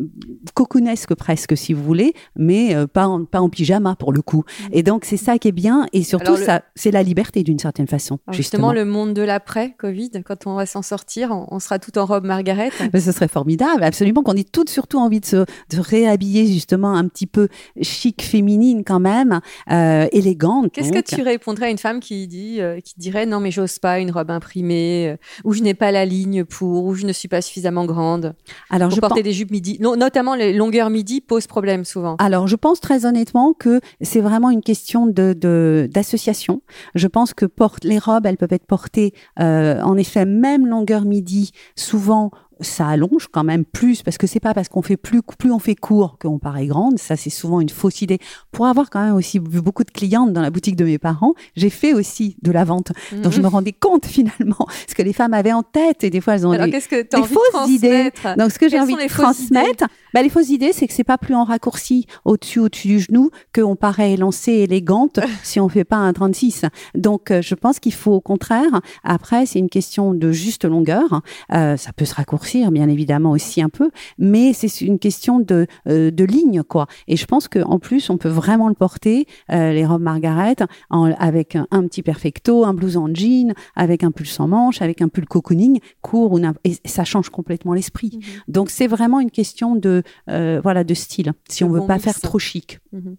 cocoonesque 0.53 1.15
presque, 1.15 1.55
si 1.57 1.73
vous 1.73 1.84
voulez, 1.84 2.13
mais 2.36 2.75
euh, 2.75 2.88
pas 2.88 3.07
en, 3.07 3.25
pas 3.25 3.39
en 3.41 3.49
pyjama 3.49 3.95
pour 3.95 4.12
le 4.13 4.21
coup. 4.21 4.43
Et 4.71 4.84
donc 4.84 5.05
c'est 5.05 5.17
ça 5.17 5.38
qui 5.38 5.47
est 5.47 5.51
bien, 5.53 5.86
et 5.93 6.03
surtout 6.03 6.36
le- 6.36 6.43
ça, 6.43 6.63
c'est 6.75 6.91
la 6.91 7.03
liberté 7.03 7.43
d'une 7.43 7.60
certaine 7.60 7.88
façon. 7.88 8.15
Justement. 8.31 8.34
justement, 8.34 8.73
le 8.73 8.86
monde 8.86 9.13
de 9.13 9.21
l'après 9.21 9.73
Covid, 9.77 10.12
quand 10.25 10.47
on 10.47 10.55
va 10.55 10.65
s'en 10.65 10.81
sortir, 10.81 11.31
on, 11.31 11.47
on 11.51 11.60
sera 11.60 11.79
tout 11.79 11.97
en 11.97 12.05
robe 12.05 12.25
Margaret. 12.25 12.71
Mais 12.93 12.99
ce 12.99 13.12
serait 13.12 13.27
formidable, 13.27 13.84
absolument, 13.84 14.23
qu'on 14.23 14.36
ait 14.36 14.43
toutes 14.43 14.69
surtout 14.69 14.97
envie 14.99 15.19
de 15.19 15.25
se 15.25 15.38
de 15.38 15.79
réhabiller 15.79 16.47
justement 16.47 16.93
un 16.95 17.07
petit 17.07 17.27
peu 17.27 17.47
chic, 17.81 18.21
féminine 18.23 18.84
quand 18.84 18.99
même, 18.99 19.39
euh, 19.71 20.07
élégante. 20.12 20.71
Qu'est-ce 20.73 20.91
que 20.91 20.99
tu 20.99 21.21
répondrais 21.21 21.61
à 21.63 21.69
une 21.69 21.78
femme 21.78 22.00
qui 22.00 22.28
dit, 22.28 22.62
euh, 22.62 22.80
qui 22.80 22.93
dirait 22.97 23.26
non 23.26 23.39
mais 23.39 23.52
j'ose 23.52 23.80
pas 23.80 24.00
une 24.00 24.12
robe 24.12 24.32
imprimée, 24.32 25.10
euh, 25.10 25.17
ou 25.43 25.54
je 25.54 25.62
n'ai 25.62 25.74
pas 25.74 25.91
la 25.91 26.06
ligne 26.06 26.43
pour, 26.45 26.86
ou 26.86 26.93
je 26.95 27.06
ne 27.06 27.13
suis 27.13 27.28
pas 27.28 27.41
suffisamment 27.41 27.86
grande. 27.86 28.34
Alors 28.69 28.89
pour 28.89 28.95
je 28.95 29.02
porter 29.02 29.15
pense- 29.15 29.24
des 29.24 29.34
jupes 29.34 29.52
midi, 29.52 29.78
non, 29.80 29.95
notamment 29.95 30.36
les 30.36 30.54
longueurs 30.54 30.89
midi 30.89 31.21
posent 31.21 31.47
problème 31.47 31.86
souvent. 31.86 32.15
Alors, 32.19 32.47
je 32.47 32.56
pense 32.56 32.80
très 32.80 33.06
honnêtement 33.06 33.54
que 33.54 33.80
c'est 34.02 34.21
vraiment 34.21 34.50
une 34.50 34.62
question 34.62 35.06
de 35.08 35.34
de- 35.34 35.88
d'association. 35.91 36.62
je 36.95 37.08
pense 37.08 37.34
que 37.34 37.45
porte, 37.45 37.84
les 37.84 38.00
robes, 38.00 38.26
elles 38.26 38.38
peuvent 38.38 38.54
être 38.54 38.65
portées, 38.65 39.13
euh, 39.39 39.82
en 39.82 39.97
effet, 39.97 40.26
même 40.26 40.67
longueur 40.67 41.06
midi, 41.06 41.52
souvent 41.76 42.32
ça 42.62 42.88
allonge 42.88 43.28
quand 43.32 43.43
même 43.43 43.65
plus 43.65 44.04
parce 44.04 44.17
que 44.17 44.28
c'est 44.28 44.39
pas 44.39 44.54
parce 44.54 44.69
qu'on 44.69 44.82
fait 44.82 44.97
plus 44.97 45.21
plus 45.38 45.52
on 45.52 45.60
fait 45.60 45.76
court 45.76 46.17
qu'on 46.19 46.39
paraît 46.39 46.67
grande 46.67 47.00
ça 47.00 47.15
c'est 47.15 47.30
souvent 47.30 47.62
une 47.62 47.69
fausse 47.69 48.02
idée 48.02 48.19
pour 48.52 48.67
avoir 48.67 48.89
quand 48.89 49.04
même 49.04 49.15
aussi 49.15 49.39
vu 49.39 49.62
beaucoup 49.62 49.84
de 49.84 49.91
clientes 49.91 50.34
dans 50.34 50.41
la 50.41 50.50
boutique 50.50 50.76
de 50.76 50.86
mes 50.86 50.97
parents 50.97 51.34
j'ai 51.56 51.69
fait 51.69 51.93
aussi 51.93 52.38
de 52.41 52.52
la 52.52 52.63
vente 52.63 52.91
donc 53.24 53.34
je 53.34 53.41
me 53.41 53.47
rendais 53.47 53.74
compte 53.74 54.06
finalement 54.12 54.67
ce 54.88 54.95
que 54.95 55.02
les 55.02 55.13
femmes 55.13 55.34
avaient 55.34 55.54
en 55.54 55.63
tête 55.63 56.04
et 56.04 56.10
des 56.10 56.21
fois 56.21 56.36
elles 56.36 56.47
ont. 56.47 56.52
Alors 56.52 56.67
des, 56.67 56.80
que 56.80 56.95
des 56.95 57.21
de 57.21 57.26
fausses 57.26 57.69
idées 57.69 58.12
donc, 58.38 58.52
ce 58.52 58.60
que 58.60 58.69
j'ai 58.69 58.80
envie 58.80 58.95
de 58.95 59.08
transmettre, 59.08 59.86
bah, 60.13 60.21
les 60.21 60.30
fausses 60.30 60.50
idées, 60.50 60.71
c'est 60.74 60.88
que 60.88 60.93
c'est 60.93 61.04
pas 61.04 61.17
plus 61.17 61.36
en 61.36 61.43
raccourci 61.43 62.08
au-dessus, 62.26 62.60
au-dessus 62.60 62.88
du 62.88 63.00
genou, 63.00 63.32
qu'on 63.54 63.76
paraît 63.76 64.13
élancée, 64.13 64.52
élégante, 64.52 65.19
si 65.43 65.60
on 65.60 65.69
fait 65.69 65.84
pas 65.84 65.97
un 65.97 66.13
36. 66.13 66.65
Donc, 66.95 67.32
euh, 67.32 67.41
je 67.41 67.56
pense 67.56 67.80
qu'il 67.80 67.93
faut 67.93 68.13
au 68.13 68.21
contraire. 68.21 68.82
Après, 69.04 69.45
c'est 69.45 69.60
une 69.60 69.69
question 69.69 70.13
de 70.13 70.32
juste 70.32 70.65
longueur. 70.65 71.21
Euh, 71.54 71.78
ça 71.78 71.93
peut 71.93 72.06
se 72.06 72.15
raccourcir, 72.15 72.51
bien 72.72 72.90
évidemment, 72.90 73.32
aussi 73.32 73.62
un 73.62 73.70
peu, 73.70 73.90
mais 74.18 74.54
c'est 74.54 74.82
une 74.82 75.00
question 75.00 75.40
de, 75.40 75.68
euh, 75.88 76.12
de 76.12 76.24
ligne, 76.24 76.64
quoi. 76.64 76.88
Et 77.08 77.16
je 77.16 77.26
pense 77.26 77.48
qu'en 77.48 77.80
plus, 77.80 78.10
on 78.10 78.18
peut 78.18 78.30
vraiment 78.30 78.68
le 78.68 78.76
porter, 78.76 79.26
euh, 79.52 79.72
les 79.74 79.86
robes 79.86 80.02
Margaret, 80.02 80.56
en- 80.90 81.12
avec 81.14 81.56
un, 81.56 81.68
un 81.72 81.84
petit 81.88 82.04
perfecto, 82.04 82.66
un 82.66 82.74
blouson 82.74 83.10
en 83.10 83.14
jean, 83.16 83.54
avec 83.76 84.04
un 84.04 84.12
pull 84.12 84.28
sans 84.28 84.48
manche, 84.48 84.82
avec 84.82 85.02
un 85.02 85.08
pull 85.08 85.26
cocooning, 85.26 85.80
court, 86.02 86.32
ou 86.34 86.40
et 86.64 86.76
ça 86.86 87.04
change 87.04 87.30
complètement 87.30 87.74
l'esprit. 87.74 88.20
Donc 88.48 88.70
c'est 88.70 88.88
vraiment 88.88 89.20
une 89.20 89.32
question 89.32 89.76
de 89.76 90.04
euh, 90.30 90.60
voilà 90.64 90.84
de 90.84 90.94
style. 90.94 91.34
Si 91.50 91.64
on 91.64 91.70
veut 91.70 91.80
bon 91.80 91.88
pas 91.88 91.94
mix. 91.96 92.04
faire 92.06 92.20
trop 92.20 92.40
chic. 92.40 92.80
Mhm. 92.92 93.16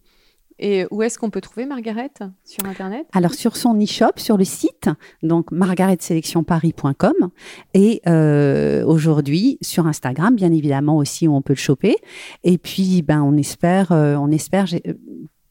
Et 0.59 0.87
où 0.91 1.03
est-ce 1.03 1.19
qu'on 1.19 1.31
peut 1.31 1.41
trouver 1.41 1.67
Margaret 1.67 2.11
sur 2.45 2.65
internet? 2.67 3.07
Alors 3.13 3.35
sur 3.35 3.57
son 3.57 3.75
e-shop, 3.81 4.13
sur 4.17 4.37
le 4.37 4.45
site, 4.45 4.89
donc 5.23 5.51
margaretselectionparis.com 5.51 7.31
et 7.75 8.01
euh, 8.07 8.85
aujourd'hui 8.85 9.59
sur 9.63 9.87
Instagram, 9.87 10.35
bien 10.35 10.53
évidemment 10.53 10.97
aussi 10.97 11.27
où 11.29 11.35
on 11.35 11.43
peut 11.43 11.55
le 11.55 11.59
choper. 11.59 11.97
Et 12.45 12.59
puis 12.59 13.03
ben 13.03 13.23
on 13.23 13.37
espère, 13.37 13.93
euh, 13.93 14.17
on 14.17 14.31
espère. 14.31 14.67
euh, 14.87 14.93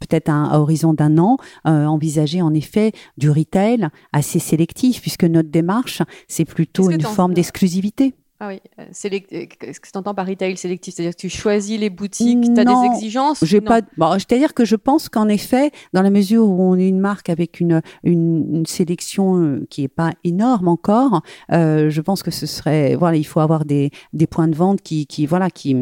Peut-être 0.09 0.29
à 0.29 0.59
horizon 0.59 0.95
d'un 0.95 1.19
an, 1.19 1.37
euh, 1.67 1.85
envisager 1.85 2.41
en 2.41 2.55
effet 2.55 2.91
du 3.17 3.29
retail 3.29 3.87
assez 4.13 4.39
sélectif, 4.39 4.99
puisque 4.99 5.25
notre 5.25 5.49
démarche, 5.49 6.01
c'est 6.27 6.43
plutôt 6.43 6.89
une 6.89 7.01
forme 7.03 7.35
d'exclusivité. 7.35 8.15
Ah 8.43 8.47
oui, 8.47 8.59
euh, 8.79 8.85
sélect- 8.91 9.31
euh, 9.33 9.45
qu'est-ce 9.59 9.79
que 9.79 9.87
tu 9.91 9.95
entends 9.99 10.15
par 10.15 10.25
retail 10.25 10.57
sélectif? 10.57 10.95
C'est-à-dire 10.95 11.15
que 11.15 11.21
tu 11.21 11.29
choisis 11.29 11.79
les 11.79 11.91
boutiques, 11.91 12.41
tu 12.41 12.59
as 12.59 12.63
Non, 12.63 12.81
des 12.81 12.87
exigences? 12.95 13.45
J'ai 13.45 13.61
pas. 13.61 13.81
Bon, 13.97 14.13
c'est-à-dire 14.13 14.55
que 14.55 14.65
je 14.65 14.75
pense 14.75 15.09
qu'en 15.09 15.27
effet, 15.27 15.69
dans 15.93 16.01
la 16.01 16.09
mesure 16.09 16.47
où 16.49 16.59
on 16.59 16.75
est 16.75 16.87
une 16.87 16.99
marque 16.99 17.29
avec 17.29 17.59
une 17.59 17.83
une, 18.03 18.47
une 18.55 18.65
sélection 18.65 19.37
euh, 19.37 19.67
qui 19.69 19.83
est 19.83 19.87
pas 19.87 20.13
énorme 20.23 20.69
encore, 20.69 21.21
euh, 21.51 21.91
je 21.91 22.01
pense 22.01 22.23
que 22.23 22.31
ce 22.31 22.47
serait 22.47 22.95
voilà, 22.95 23.17
il 23.17 23.25
faut 23.25 23.41
avoir 23.41 23.63
des 23.63 23.91
des 24.11 24.25
points 24.25 24.47
de 24.47 24.55
vente 24.55 24.81
qui 24.81 25.05
qui 25.05 25.27
voilà 25.27 25.51
qui 25.51 25.75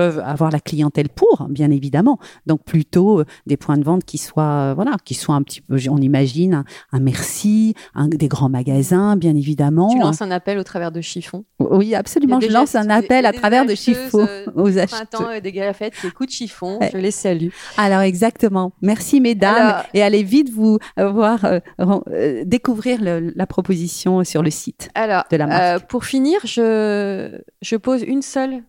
peuvent 0.00 0.22
avoir 0.24 0.50
la 0.50 0.60
clientèle 0.60 1.10
pour, 1.10 1.46
bien 1.50 1.70
évidemment. 1.70 2.18
Donc 2.46 2.64
plutôt 2.64 3.20
euh, 3.20 3.24
des 3.46 3.58
points 3.58 3.76
de 3.76 3.84
vente 3.84 4.04
qui 4.04 4.16
soient 4.16 4.70
euh, 4.70 4.74
voilà, 4.74 4.96
qui 5.04 5.12
soient 5.14 5.34
un 5.34 5.42
petit 5.42 5.60
peu, 5.60 5.76
on 5.90 5.98
imagine 5.98 6.54
un, 6.54 6.64
un 6.92 7.00
Merci, 7.00 7.74
un, 7.94 8.08
des 8.08 8.28
grands 8.28 8.48
magasins, 8.48 9.16
bien 9.16 9.34
évidemment. 9.36 9.88
Tu 9.90 9.98
lances 9.98 10.22
un 10.22 10.30
appel 10.30 10.58
au 10.58 10.64
travers 10.64 10.90
de 10.92 11.00
chiffons. 11.02 11.44
Oui, 11.58 11.94
absolument. 11.94 12.40
Je 12.40 12.48
lance 12.48 12.74
un 12.76 12.88
appel 12.88 13.26
à 13.26 13.32
travers 13.34 13.66
de 13.66 13.74
chiffons 13.74 14.26
euh, 14.26 14.46
aux 14.54 14.78
acheteurs. 14.78 15.06
printemps 15.10 15.30
et 15.32 15.40
des 15.42 15.52
galettes 15.52 15.94
qui 16.00 16.06
écoutent 16.06 16.30
chiffon. 16.30 16.78
Ouais. 16.80 16.90
Je 16.92 16.98
les 16.98 17.10
salue. 17.10 17.48
Alors 17.76 18.00
exactement. 18.00 18.72
Merci 18.80 19.20
mesdames 19.20 19.54
Alors- 19.56 19.82
et 19.92 20.02
allez 20.02 20.22
vite 20.22 20.50
vous 20.50 20.78
voir 20.96 21.44
euh, 21.44 21.58
euh, 21.80 22.42
découvrir 22.46 23.02
le- 23.02 23.32
la 23.36 23.46
proposition 23.46 24.24
sur 24.24 24.42
le 24.42 24.50
site. 24.50 24.88
Alors, 24.94 25.24
de 25.30 25.36
la 25.36 25.46
marque. 25.46 25.62
euh, 25.62 25.78
pour 25.86 26.04
finir, 26.06 26.38
je, 26.44 27.38
je 27.60 27.76
pose 27.76 28.02
une 28.02 28.22
seule. 28.22 28.62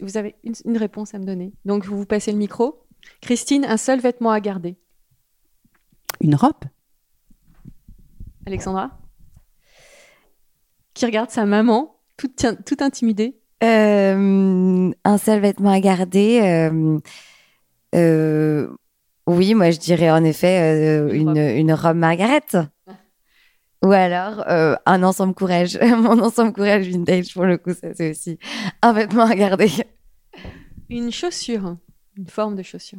Vous 0.00 0.16
avez 0.16 0.34
une, 0.44 0.54
une 0.64 0.76
réponse 0.76 1.14
à 1.14 1.18
me 1.18 1.24
donner. 1.24 1.52
Donc, 1.64 1.84
vous 1.84 1.96
vous 1.96 2.06
passez 2.06 2.32
le 2.32 2.38
micro. 2.38 2.84
Christine, 3.20 3.64
un 3.64 3.76
seul 3.76 4.00
vêtement 4.00 4.30
à 4.30 4.40
garder. 4.40 4.76
Une 6.20 6.34
robe? 6.34 6.64
Alexandra? 8.46 8.90
Qui 10.94 11.06
regarde 11.06 11.30
sa 11.30 11.44
maman, 11.46 11.96
toute, 12.16 12.82
intimidée. 12.82 13.38
Euh, 13.62 14.90
un 15.04 15.18
seul 15.18 15.40
vêtement 15.40 15.70
à 15.70 15.80
garder. 15.80 16.40
euh, 16.42 16.98
euh, 17.94 18.68
oui, 19.26 19.54
moi 19.54 19.70
je 19.70 19.78
dirais 19.78 20.10
en 20.10 20.24
effet 20.24 20.60
euh, 20.60 21.12
Une 21.12 21.36
une, 21.36 21.36
une 21.36 21.72
robe 21.72 21.96
Margaret. 21.96 22.40
Ou 23.84 23.92
alors 23.92 24.44
euh, 24.48 24.74
un 24.86 25.02
ensemble 25.02 25.34
courage. 25.34 25.78
Mon 25.80 26.18
ensemble 26.20 26.52
courage 26.52 26.88
vintage, 26.88 27.32
pour 27.32 27.44
le 27.44 27.58
coup, 27.58 27.72
ça 27.74 27.94
c'est 27.94 28.10
aussi 28.10 28.38
un 28.82 28.92
vêtement 28.92 29.24
à 29.24 29.34
garder. 29.34 29.70
Une 30.90 31.12
chaussure. 31.12 31.76
Une 32.16 32.28
forme 32.28 32.56
de 32.56 32.62
chaussure. 32.62 32.98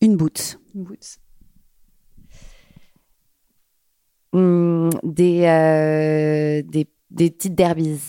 Une 0.00 0.16
boots. 0.16 0.58
Une 0.74 0.84
boots. 0.84 1.18
Hum, 4.32 4.90
des, 5.02 5.44
euh, 5.44 6.62
des, 6.68 6.88
des 7.10 7.30
petites 7.30 7.54
derbies. 7.54 8.00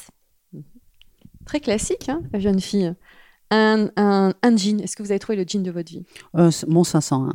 Très 1.46 1.60
classique, 1.60 2.10
hein, 2.10 2.24
la 2.34 2.40
jeune 2.40 2.60
fille. 2.60 2.94
Un, 3.52 3.90
un, 3.96 4.34
un 4.42 4.58
jean. 4.58 4.82
Est-ce 4.82 4.96
que 4.96 5.04
vous 5.04 5.12
avez 5.12 5.20
trouvé 5.20 5.38
le 5.38 5.46
jean 5.48 5.62
de 5.62 5.70
votre 5.72 5.92
vie? 5.92 6.04
Euh, 6.36 6.50
mon 6.68 6.84
501. 6.84 7.34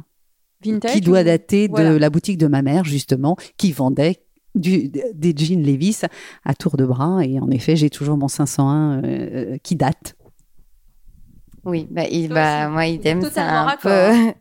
Vintage 0.64 0.92
Qui 0.92 1.00
doit 1.00 1.20
ou- 1.20 1.24
dater 1.24 1.68
de 1.68 1.72
Voilà. 1.72 1.98
la 1.98 2.10
boutique 2.10 2.38
de 2.38 2.46
ma 2.46 2.62
mère, 2.62 2.84
justement, 2.84 3.36
qui 3.56 3.72
vendait 3.72 4.22
du, 4.54 4.88
des 4.88 5.34
jeans 5.36 5.62
Levis 5.62 6.02
à 6.44 6.54
tour 6.54 6.76
de 6.76 6.84
bras. 6.84 7.24
Et 7.24 7.38
en 7.40 7.50
effet, 7.50 7.76
j'ai 7.76 7.90
toujours 7.90 8.16
mon 8.16 8.28
501 8.28 9.02
euh, 9.04 9.56
qui 9.62 9.76
date. 9.76 10.16
Oui, 11.64 11.86
bah, 11.90 12.04
il, 12.10 12.28
bah, 12.30 12.64
aussi. 12.64 12.72
moi, 12.72 12.86
idem, 12.86 13.20
c'est 13.22 13.38
un 13.38 13.64
raccord, 13.64 13.80
peu. 13.82 14.32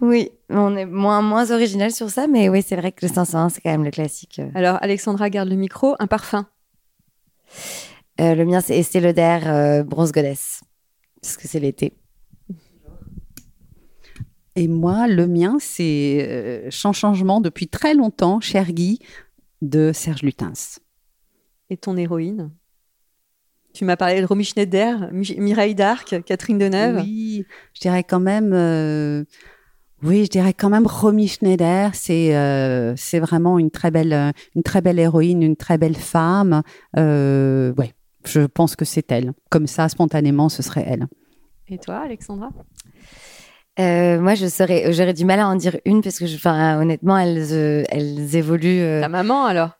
oui, 0.06 0.30
on 0.48 0.76
est 0.76 0.86
moins, 0.86 1.20
moins 1.22 1.50
original 1.50 1.90
sur 1.92 2.08
ça, 2.10 2.26
mais 2.26 2.48
oui, 2.48 2.62
c'est 2.66 2.76
vrai 2.76 2.90
que 2.92 3.06
le 3.06 3.12
501, 3.12 3.48
c'est 3.50 3.60
quand 3.60 3.70
même 3.70 3.84
le 3.84 3.90
classique. 3.90 4.40
Alors, 4.54 4.78
Alexandra 4.82 5.28
garde 5.30 5.48
le 5.50 5.56
micro. 5.56 5.94
Un 5.98 6.06
parfum. 6.06 6.46
Euh, 8.20 8.34
le 8.34 8.44
mien, 8.44 8.60
c'est 8.60 8.76
Estée 8.78 9.00
Lauder 9.00 9.38
euh, 9.46 9.82
Bronze 9.84 10.10
Goddess. 10.12 10.60
Parce 11.22 11.36
que 11.36 11.46
c'est 11.48 11.60
l'été. 11.60 11.94
Et 14.58 14.66
moi, 14.66 15.06
le 15.06 15.26
mien, 15.28 15.56
c'est 15.60 16.26
euh, 16.28 16.68
Sans 16.70 16.92
changement 16.92 17.40
depuis 17.40 17.68
très 17.68 17.94
longtemps, 17.94 18.40
Cher 18.40 18.72
Guy, 18.72 18.98
de 19.62 19.92
Serge 19.92 20.22
Lutens. 20.22 20.80
Et 21.70 21.76
ton 21.76 21.96
héroïne? 21.96 22.50
Tu 23.72 23.84
m'as 23.84 23.96
parlé 23.96 24.20
de 24.20 24.26
Romy 24.26 24.42
Schneider, 24.44 25.10
Mi- 25.12 25.36
Mireille 25.38 25.76
d'Arc, 25.76 26.24
Catherine 26.24 26.58
Deneuve. 26.58 27.02
Oui, 27.02 27.44
je 27.74 27.80
dirais 27.80 28.02
quand 28.02 28.18
même. 28.18 28.52
euh, 28.52 29.24
oui, 30.02 30.24
je 30.24 30.30
dirais 30.30 30.54
quand 30.54 30.70
même 30.70 30.86
Romy 30.86 31.28
Schneider. 31.28 31.94
C'est 31.94 32.34
euh, 32.36 32.96
c'est 32.96 33.20
vraiment 33.20 33.58
une 33.60 33.70
très 33.70 33.92
belle 33.92 34.32
une 34.56 34.62
très 34.64 34.80
belle 34.80 34.98
héroïne, 34.98 35.42
une 35.42 35.56
très 35.56 35.78
belle 35.78 35.96
femme. 35.96 36.62
Euh, 36.96 37.72
ouais, 37.74 37.94
je 38.24 38.40
pense 38.40 38.74
que 38.74 38.84
c'est 38.84 39.12
elle. 39.12 39.34
Comme 39.50 39.68
ça, 39.68 39.88
spontanément, 39.88 40.48
ce 40.48 40.62
serait 40.62 40.84
elle. 40.84 41.06
Et 41.68 41.78
toi, 41.78 41.98
Alexandra? 41.98 42.48
Euh, 43.80 44.20
moi, 44.20 44.34
je 44.34 44.46
serais, 44.46 44.92
j'aurais 44.92 45.14
du 45.14 45.24
mal 45.24 45.38
à 45.40 45.48
en 45.48 45.54
dire 45.54 45.76
une 45.84 46.02
parce 46.02 46.18
que, 46.18 46.26
je, 46.26 46.34
enfin, 46.36 46.80
honnêtement, 46.80 47.16
elles, 47.16 47.46
euh, 47.52 47.84
elles 47.90 48.34
évoluent. 48.34 48.82
euh, 48.82 49.00
Ta 49.00 49.08
maman, 49.08 49.44
alors? 49.46 49.70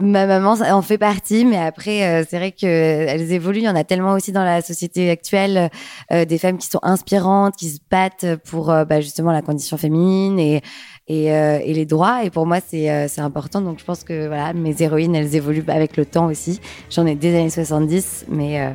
Ma 0.00 0.26
maman 0.26 0.54
ça 0.54 0.76
en 0.76 0.82
fait 0.82 0.96
partie, 0.96 1.44
mais 1.44 1.56
après 1.58 2.04
euh, 2.06 2.24
c'est 2.28 2.36
vrai 2.36 2.52
que 2.52 2.64
elles 2.64 3.32
évoluent. 3.32 3.58
Il 3.58 3.64
y 3.64 3.68
en 3.68 3.74
a 3.74 3.82
tellement 3.82 4.12
aussi 4.12 4.30
dans 4.30 4.44
la 4.44 4.62
société 4.62 5.10
actuelle 5.10 5.70
euh, 6.12 6.24
des 6.24 6.38
femmes 6.38 6.56
qui 6.56 6.68
sont 6.68 6.78
inspirantes, 6.84 7.56
qui 7.56 7.68
se 7.68 7.80
battent 7.90 8.36
pour 8.48 8.66
bah, 8.66 9.00
justement 9.00 9.32
la 9.32 9.42
condition 9.42 9.76
féminine 9.76 10.38
et 10.38 10.62
et, 11.08 11.32
euh, 11.34 11.58
et 11.64 11.74
les 11.74 11.84
droits. 11.84 12.22
Et 12.22 12.30
pour 12.30 12.46
moi 12.46 12.58
c'est 12.64 12.88
euh, 12.88 13.08
c'est 13.08 13.22
important. 13.22 13.60
Donc 13.60 13.80
je 13.80 13.84
pense 13.84 14.04
que 14.04 14.28
voilà 14.28 14.52
mes 14.52 14.80
héroïnes 14.80 15.16
elles 15.16 15.34
évoluent 15.34 15.64
avec 15.66 15.96
le 15.96 16.06
temps 16.06 16.26
aussi. 16.26 16.60
J'en 16.90 17.04
ai 17.04 17.16
des 17.16 17.34
années 17.36 17.50
70, 17.50 18.26
mais 18.28 18.60
euh, 18.60 18.70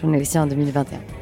j'en 0.00 0.10
ai 0.14 0.20
aussi 0.22 0.38
en 0.38 0.46
2021. 0.46 1.21